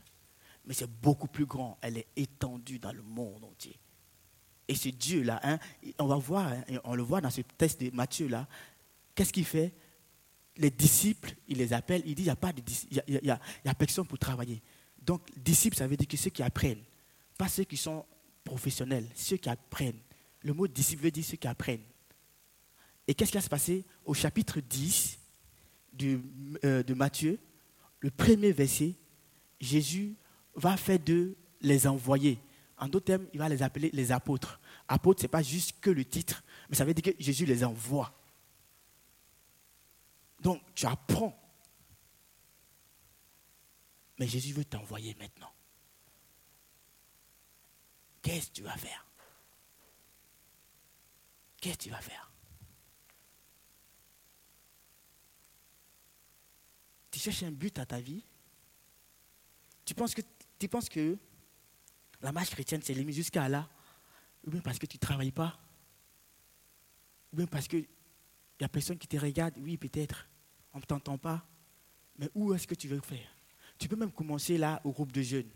[0.65, 1.78] Mais c'est beaucoup plus grand.
[1.82, 3.80] Elle est étendue dans le monde entier.
[4.69, 5.58] Et ce Dieu-là, hein,
[5.97, 8.47] on va voir, hein, on le voit dans ce texte de Matthieu-là,
[9.15, 9.73] qu'est-ce qu'il fait?
[10.58, 12.62] Les disciples, il les appelle, il dit, il n'y a, de,
[13.08, 13.25] il
[13.65, 14.62] y a, personne pour travailler.
[15.01, 16.84] Donc, disciples, ça veut dire que ceux qui apprennent,
[17.36, 18.05] pas ceux qui sont
[18.43, 19.99] professionnels, ceux qui apprennent.
[20.43, 21.84] Le mot disciple veut dire ceux qui apprennent.
[23.08, 25.17] Et qu'est-ce qui va se passer Au chapitre 10
[26.63, 27.39] euh, de Matthieu,
[28.01, 28.93] le premier verset,
[29.60, 30.13] Jésus
[30.53, 32.38] va faire d'eux les envoyer.
[32.79, 34.59] En d'autres termes, il va les appeler les apôtres.
[34.87, 37.63] Apôtres, ce n'est pas juste que le titre, mais ça veut dire que Jésus les
[37.63, 38.17] envoie.
[40.39, 41.37] Donc, tu apprends.
[44.17, 45.51] Mais Jésus veut t'envoyer maintenant.
[48.21, 49.05] Qu'est-ce que tu vas faire?
[51.59, 52.32] Qu'est-ce que tu vas faire?
[57.11, 58.23] Tu cherches un but à ta vie?
[59.84, 60.21] Tu penses que,
[60.57, 61.17] tu penses que
[62.22, 63.70] la marche chrétienne, c'est limite jusqu'à là.
[64.45, 65.59] Ou bien parce que tu ne travailles pas.
[67.32, 67.88] Ou bien parce qu'il
[68.59, 69.55] n'y a personne qui te regarde.
[69.59, 70.28] Oui, peut-être.
[70.74, 71.45] On ne t'entend pas.
[72.17, 73.28] Mais où est-ce que tu veux faire?
[73.78, 75.49] Tu peux même commencer là au groupe de jeunes.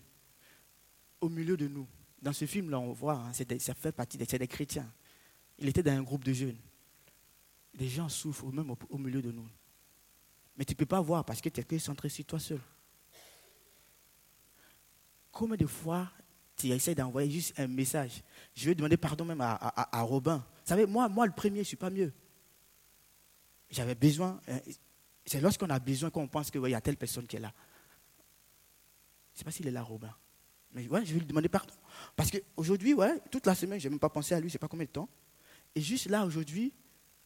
[1.20, 1.88] Au milieu de nous.
[2.22, 4.90] Dans ce film-là, on voit, hein, ça fait partie des, des chrétiens.
[5.58, 6.58] Il était dans un groupe de jeunes.
[7.74, 9.48] des gens souffrent même au, milieu de nous.
[10.56, 12.62] Mais tu ne peux pas voir parce que tu es centré sur toi seul.
[15.32, 16.12] Combien de fois
[16.56, 18.24] tu essaies d'envoyer juste un message
[18.56, 20.38] Je vais demander pardon même à, Robin.
[20.38, 22.14] Vous savez, moi, moi, le premier, je ne suis pas mieux.
[23.70, 24.40] J'avais besoin.
[24.48, 24.60] Hein,
[25.26, 27.54] c'est lorsqu'on a besoin qu'on pense qu'il y a telle personne qui est là.
[29.34, 30.14] Je ne sais pas s'il est là, Robin.
[30.74, 31.74] Mais ouais, je vais lui demander pardon.
[32.16, 34.52] Parce qu'aujourd'hui, ouais, toute la semaine, je n'ai même pas pensé à lui, je ne
[34.54, 35.10] sais pas combien de temps.
[35.76, 36.74] Et juste là, aujourd'hui,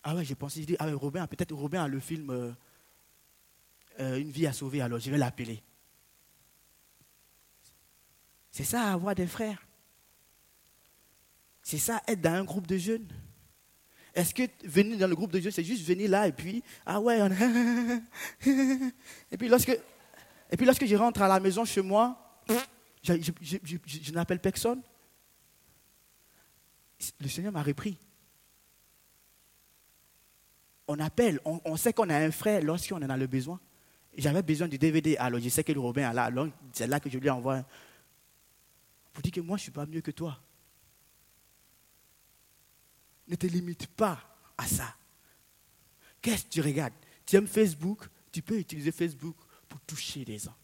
[0.03, 2.51] ah ouais, j'ai pensé, je dis, ah Robin, peut-être Robin a le film euh,
[3.99, 5.61] euh, Une vie à sauver, alors je vais l'appeler.
[8.57, 9.67] C'est ça, avoir des frères.
[11.61, 13.07] C'est ça, être dans un groupe de jeunes.
[14.15, 16.99] Est-ce que venir dans le groupe de jeunes, c'est juste venir là et puis, ah
[16.99, 17.29] ouais, on...
[19.31, 22.41] et puis lorsque, et puis lorsque je rentre à la maison chez moi,
[23.03, 24.81] je, n'appelle personne.
[27.19, 27.99] Le Seigneur m'a repris
[30.87, 33.59] on appelle, on, sait qu'on a un frère lorsqu'on en a le besoin.
[34.17, 37.09] J'avais besoin du DVD, alors je sais que le Robin a là, c'est là que
[37.09, 37.63] je lui envoie.
[39.17, 40.39] Pour dire que moi, je ne suis pas mieux que toi.
[43.27, 44.21] Ne te limite pas
[44.55, 44.95] à ça.
[46.21, 46.93] Qu'est-ce que tu regardes?
[47.25, 48.07] Tu aimes Facebook?
[48.31, 49.35] Tu peux utiliser Facebook
[49.67, 50.55] pour toucher des gens.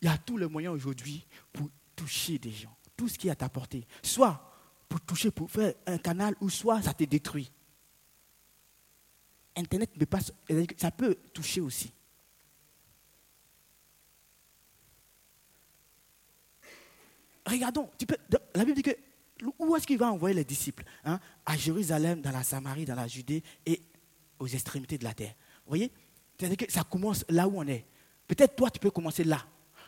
[0.00, 2.74] Il y a tous les moyens aujourd'hui pour toucher des gens.
[2.96, 3.86] Tout ce qui est à ta portée.
[4.02, 4.50] Soit
[4.88, 7.52] pour toucher, pour faire un canal, ou soit ça te détruit.
[9.54, 9.90] Internet
[10.78, 11.92] ça peut toucher aussi.
[17.46, 17.90] Regardons,
[18.54, 18.96] la Bible dit que
[19.58, 21.18] où est-ce qu'il va envoyer les disciples hein?
[21.44, 23.82] À Jérusalem, dans la Samarie, dans la Judée et
[24.38, 25.34] aux extrémités de la terre?
[25.64, 25.92] Vous voyez?
[26.38, 27.84] C'est-à-dire que ça commence là où on est.
[28.26, 29.44] Peut-être toi, tu peux commencer là.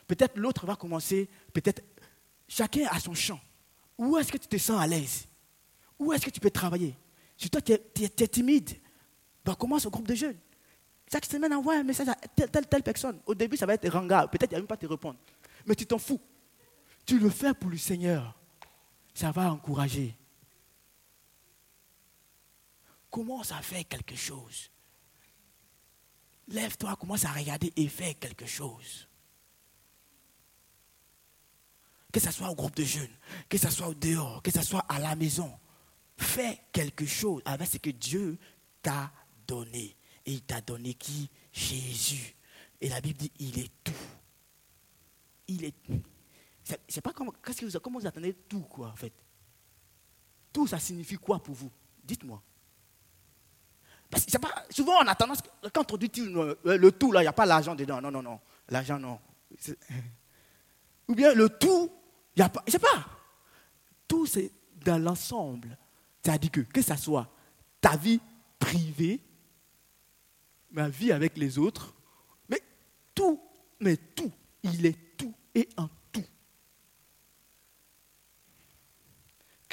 [0.06, 1.82] Peut-être l'autre va commencer, peut-être
[2.46, 3.40] chacun a son champ.
[3.98, 5.26] Où est-ce que tu te sens à l'aise?
[5.98, 6.94] Où est-ce que tu peux travailler?
[7.36, 8.70] Si toi, tu es, timide,
[9.44, 10.36] bah, commence au groupe de jeunes.
[11.10, 13.20] Chaque semaine, envoie un message à telle, telle, telle personne.
[13.26, 14.26] Au début, ça va être ranga.
[14.26, 15.18] Peut-être qu'il ne va même pas te répondre.
[15.64, 16.20] Mais tu t'en fous.
[17.06, 18.34] Tu le fais pour le Seigneur.
[19.14, 20.14] Ça va encourager.
[23.08, 24.70] Commence à faire quelque chose?
[26.48, 29.08] Lève-toi, commence à regarder et fais quelque chose.
[32.12, 33.16] Que ce soit au groupe de jeunes,
[33.48, 35.58] que ce soit au dehors, que ce soit à la maison.
[36.16, 38.38] Fais quelque chose avec ce que Dieu
[38.82, 39.12] t'a
[39.46, 39.96] donné.
[40.24, 41.30] Et il t'a donné qui?
[41.52, 42.34] Jésus.
[42.80, 43.92] Et la Bible dit, il est tout.
[45.48, 45.74] Il est
[46.88, 49.12] C'est pas comment, qu'est-ce que vous, comment vous attendez tout, quoi, en fait?
[50.52, 51.70] Tout, ça signifie quoi pour vous?
[52.02, 52.42] Dites-moi.
[54.10, 55.42] Parce que pas, souvent, on a tendance,
[55.72, 58.00] quand on dit le, le tout, là, il n'y a pas l'argent dedans.
[58.00, 58.40] Non, non, non.
[58.68, 59.20] L'argent, non.
[61.08, 61.92] Ou bien le tout,
[62.34, 62.62] il n'y a pas.
[62.66, 63.06] Je sais pas.
[64.08, 64.52] Tout, c'est
[64.84, 65.76] dans l'ensemble.
[66.22, 67.28] C'est-à-dire que, que ce soit
[67.80, 68.20] ta vie
[68.58, 69.22] privée,
[70.70, 71.94] ma vie avec les autres,
[72.48, 72.60] mais
[73.14, 73.40] tout,
[73.80, 76.24] mais tout, il est tout et en tout.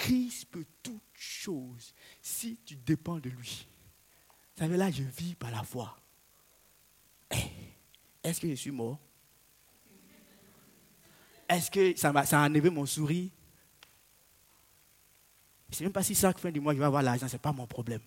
[0.04, 3.66] Christ peut toute chose si tu dépends de lui.
[4.54, 5.98] Vous savez, là, je vis par la foi.
[7.32, 7.38] Eh,
[8.22, 9.00] est-ce que je suis mort?
[11.48, 13.30] Est-ce que ça, a, ça enlevé mon sourire?
[15.70, 17.34] Je ne sais même pas si chaque fin du mois, je vais avoir l'argent, ce
[17.34, 18.02] n'est pas mon problème.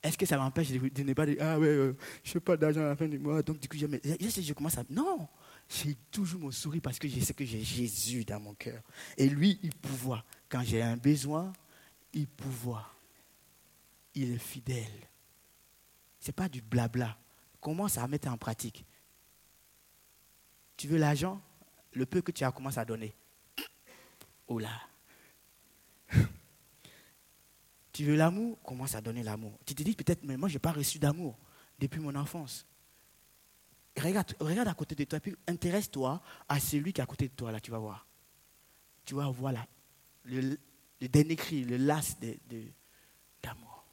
[0.00, 2.82] Est-ce que ça m'empêche de, ne pas dire, ah ouais, euh, je n'ai pas d'argent
[2.82, 4.84] à la fin du mois, donc du coup, je, je, je commence à.
[4.88, 5.28] Non,
[5.68, 8.82] j'ai toujours mon sourire parce que je sais que j'ai Jésus dans mon cœur.
[9.16, 10.24] Et lui, il pouvoir.
[10.48, 11.52] Quand j'ai un besoin,
[12.12, 12.96] il pouvoir.
[14.14, 15.08] Il est fidèle.
[16.20, 17.18] Ce n'est pas du blabla.
[17.60, 18.84] Commence à mettre en pratique.
[20.76, 21.40] Tu veux l'argent?
[21.92, 23.14] Le peu que tu as commencé à donner.
[24.46, 24.80] Oh là
[27.98, 28.62] tu veux l'amour?
[28.62, 29.58] Commence à donner l'amour.
[29.66, 31.36] Tu te dis peut-être, mais moi, je n'ai pas reçu d'amour
[31.80, 32.64] depuis mon enfance.
[33.98, 37.34] Regarde, regarde à côté de toi, puis intéresse-toi à celui qui est à côté de
[37.34, 38.06] toi, là, tu vas voir.
[39.04, 39.66] Tu vas voir là,
[40.24, 40.58] le,
[41.00, 42.16] dernier cri, le las
[43.42, 43.84] d'amour.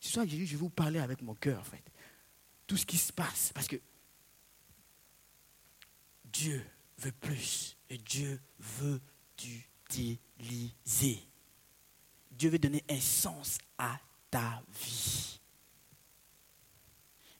[0.00, 1.82] Ce soir, je vais vous parler avec mon cœur, en fait.
[2.66, 3.76] Tout ce qui se passe, parce que
[6.24, 6.64] Dieu
[6.98, 9.00] veut plus et Dieu veut
[9.36, 11.20] t'utiliser.
[12.30, 14.00] Dieu veut donner un sens à
[14.30, 15.40] ta vie.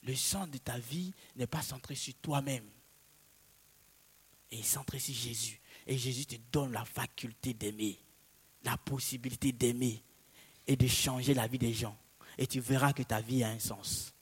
[0.05, 2.65] Le sens de ta vie n'est pas centré sur toi-même.
[4.51, 5.59] Et centré sur Jésus.
[5.87, 7.97] Et Jésus te donne la faculté d'aimer,
[8.63, 10.03] la possibilité d'aimer
[10.67, 11.97] et de changer la vie des gens.
[12.37, 14.13] Et tu verras que ta vie a un sens.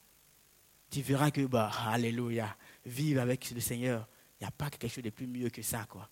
[0.90, 2.56] Tu verras que, bah, alléluia,
[2.86, 4.08] vivre avec le Seigneur,
[4.40, 6.10] il n'y a pas quelque chose de plus mieux que ça, quoi.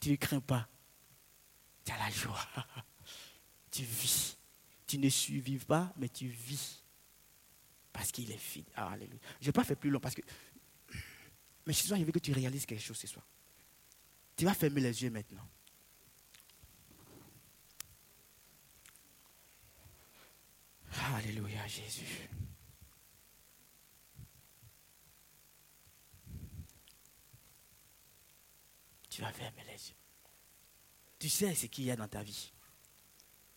[0.00, 0.68] Tu ne crains pas.
[1.84, 2.46] Tu as la joie.
[3.70, 4.36] tu vis.
[4.86, 6.82] Tu ne survives pas, mais tu vis.
[7.98, 8.72] Parce qu'il est fidèle.
[8.76, 9.18] Ah, alléluia.
[9.40, 10.22] Je ne vais pas faire plus long parce que.
[11.66, 13.26] Mais ce soir, il veut que tu réalises quelque chose ce soir.
[14.36, 15.42] Tu vas fermer les yeux maintenant.
[21.16, 22.30] Alléluia, Jésus.
[29.10, 29.96] Tu vas fermer les yeux.
[31.18, 32.52] Tu sais ce qu'il y a dans ta vie.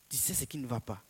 [0.10, 1.06] Tu sais ce qui ne va pas.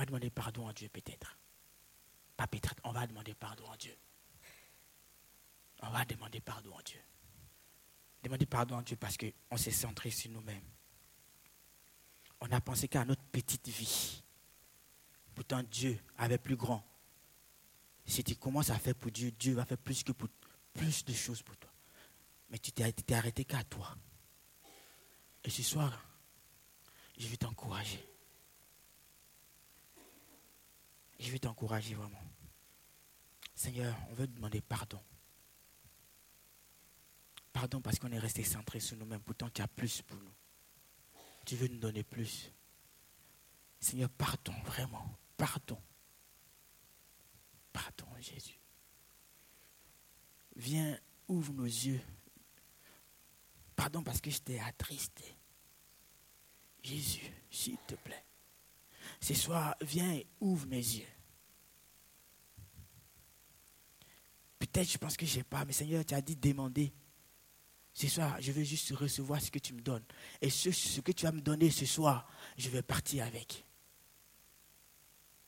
[0.00, 1.36] Vas demander pardon à Dieu peut-être.
[2.36, 3.94] Pas peut-être, on va demander pardon à Dieu.
[5.82, 7.00] On va demander pardon à Dieu.
[8.22, 10.64] Demander pardon à Dieu parce qu'on s'est centré sur nous-mêmes.
[12.40, 14.22] On a pensé qu'à notre petite vie.
[15.34, 16.84] Pourtant, Dieu avait plus grand.
[18.06, 20.28] Si tu commences à faire pour Dieu, Dieu va faire plus, que pour,
[20.72, 21.70] plus de choses pour toi.
[22.48, 23.94] Mais tu t'es arrêté qu'à toi.
[25.44, 26.04] Et ce soir,
[27.18, 28.09] je vais t'encourager.
[31.20, 32.22] Je vais t'encourager vraiment.
[33.54, 35.00] Seigneur, on veut demander pardon.
[37.52, 39.20] Pardon parce qu'on est resté centré sur nous-mêmes.
[39.20, 40.32] Pourtant, tu as plus pour nous.
[41.44, 42.50] Tu veux nous donner plus.
[43.80, 45.18] Seigneur, pardon, vraiment.
[45.36, 45.80] Pardon.
[47.70, 48.58] Pardon, Jésus.
[50.56, 50.98] Viens,
[51.28, 52.00] ouvre nos yeux.
[53.76, 55.24] Pardon parce que je t'ai attristé.
[56.82, 58.24] Jésus, s'il te plaît.
[59.20, 61.06] Ce soir, viens et ouvre mes yeux.
[64.58, 66.92] Peut-être je pense que je n'ai pas, mais Seigneur, tu as dit demander.
[67.92, 70.04] Ce soir, je veux juste recevoir ce que tu me donnes.
[70.40, 73.64] Et ce, ce que tu vas me donner ce soir, je vais partir avec.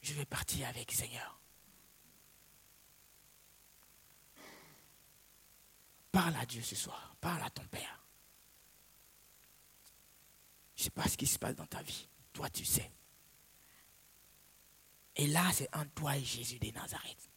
[0.01, 1.41] Je vais partir avec, Seigneur.
[6.11, 7.17] Parle à Dieu ce soir.
[7.21, 8.05] Parle à ton Père.
[10.75, 12.09] Je ne sais pas ce qui se passe dans ta vie.
[12.33, 12.91] Toi, tu sais.
[15.17, 17.31] Et là, c'est en toi et Jésus de Nazareth.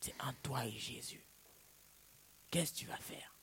[0.00, 1.24] C'est en toi et Jésus.
[2.50, 3.34] Qu'est-ce que tu vas faire?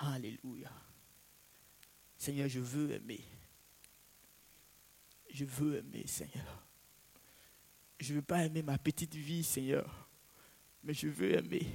[0.00, 0.70] Alléluia.
[2.16, 3.24] Seigneur, je veux aimer.
[5.30, 6.66] Je veux aimer, Seigneur.
[7.98, 10.08] Je ne veux pas aimer ma petite vie, Seigneur.
[10.82, 11.66] Mais je veux aimer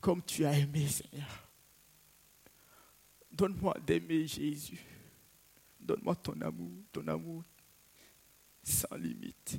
[0.00, 1.48] comme tu as aimé, Seigneur.
[3.30, 4.80] Donne-moi d'aimer Jésus.
[5.78, 7.44] Donne-moi ton amour, ton amour
[8.68, 9.58] sans limite.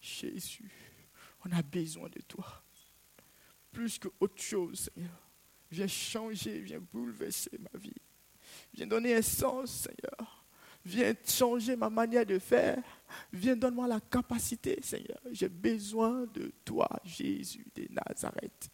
[0.00, 0.70] Jésus,
[1.44, 2.64] on a besoin de toi.
[3.70, 5.30] Plus que autre chose, Seigneur.
[5.70, 7.92] Viens changer, viens bouleverser ma vie.
[8.72, 10.46] Viens donner un sens, Seigneur.
[10.84, 12.82] Viens changer ma manière de faire.
[13.32, 15.20] Viens donne-moi la capacité, Seigneur.
[15.30, 18.70] J'ai besoin de toi, Jésus de Nazareth.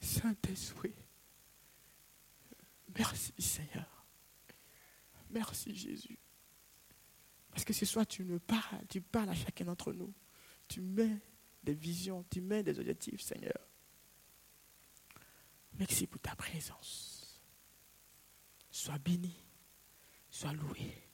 [0.00, 0.94] Saint-Esprit.
[2.96, 4.06] Merci, Seigneur.
[5.30, 6.18] Merci, Jésus.
[7.50, 10.12] Parce que ce soir, tu me parles, tu parles à chacun d'entre nous.
[10.68, 11.18] Tu mets
[11.62, 13.58] des visions, tu mets des objectifs, Seigneur.
[15.74, 17.40] Merci pour ta présence.
[18.70, 19.34] Sois béni,
[20.30, 21.08] sois loué,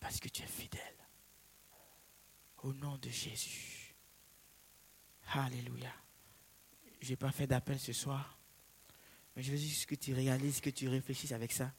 [0.00, 0.80] parce que tu es fidèle.
[2.62, 3.94] Au nom de Jésus.
[5.34, 5.92] Alléluia.
[7.00, 8.38] Je n'ai pas fait d'appel ce soir,
[9.34, 11.72] mais je veux juste que tu réalises, que tu réfléchisses avec ça,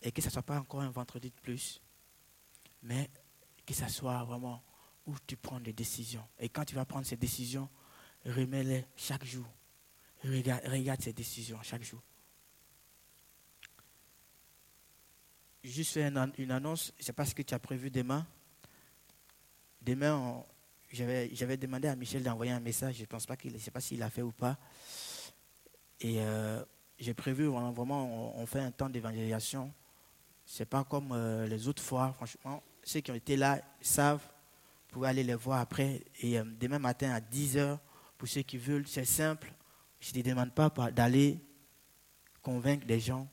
[0.00, 1.82] et que ce ne soit pas encore un vendredi de plus,
[2.82, 3.10] mais
[3.66, 4.62] que ce soit vraiment
[5.06, 6.26] où tu prends des décisions.
[6.38, 7.68] Et quand tu vas prendre ces décisions,
[8.24, 9.46] remets-les chaque jour.
[10.24, 12.02] Regarde, ces décisions chaque jour.
[15.62, 18.26] Juste faire une annonce, je ne sais pas ce que tu as prévu demain.
[19.82, 20.44] Demain,
[20.92, 23.98] j'avais demandé à Michel d'envoyer un message, je ne pense pas qu'il, sais pas s'il
[23.98, 24.58] l'a fait ou pas.
[26.00, 26.62] Et euh,
[26.98, 29.72] j'ai prévu vraiment, on, fait un temps d'évangélisation.
[30.44, 32.62] Ce n'est pas comme euh, les autres fois, franchement.
[32.82, 34.26] Ceux qui ont été là savent,
[34.90, 36.02] pouvez aller les voir après.
[36.20, 37.78] Et euh, demain matin à 10h,
[38.18, 39.52] pour ceux qui veulent, c'est simple.
[40.00, 41.38] Je ne te demande pas d'aller
[42.42, 43.28] convaincre des gens,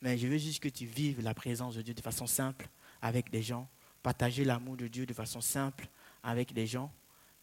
[0.00, 2.68] mais je veux juste que tu vives la présence de Dieu de façon simple
[3.00, 3.68] avec des gens,
[4.02, 5.88] partager l'amour de Dieu de façon simple
[6.22, 6.92] avec des gens,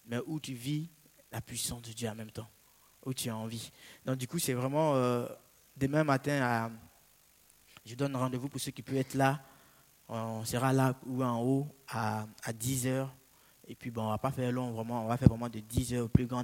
[0.06, 0.90] mais où tu vis
[1.32, 2.50] la puissance de Dieu en même temps,
[3.06, 3.72] où tu as envie.
[4.06, 5.26] Donc du coup, c'est vraiment euh,
[5.78, 6.72] demain matin,
[7.86, 9.42] je donne rendez-vous pour ceux qui peuvent être là.
[10.14, 13.08] On sera là ou en haut à, à 10 h
[13.68, 15.94] Et puis bon, on va pas faire long, vraiment, on va faire vraiment de 10
[15.94, 16.40] h au plus grand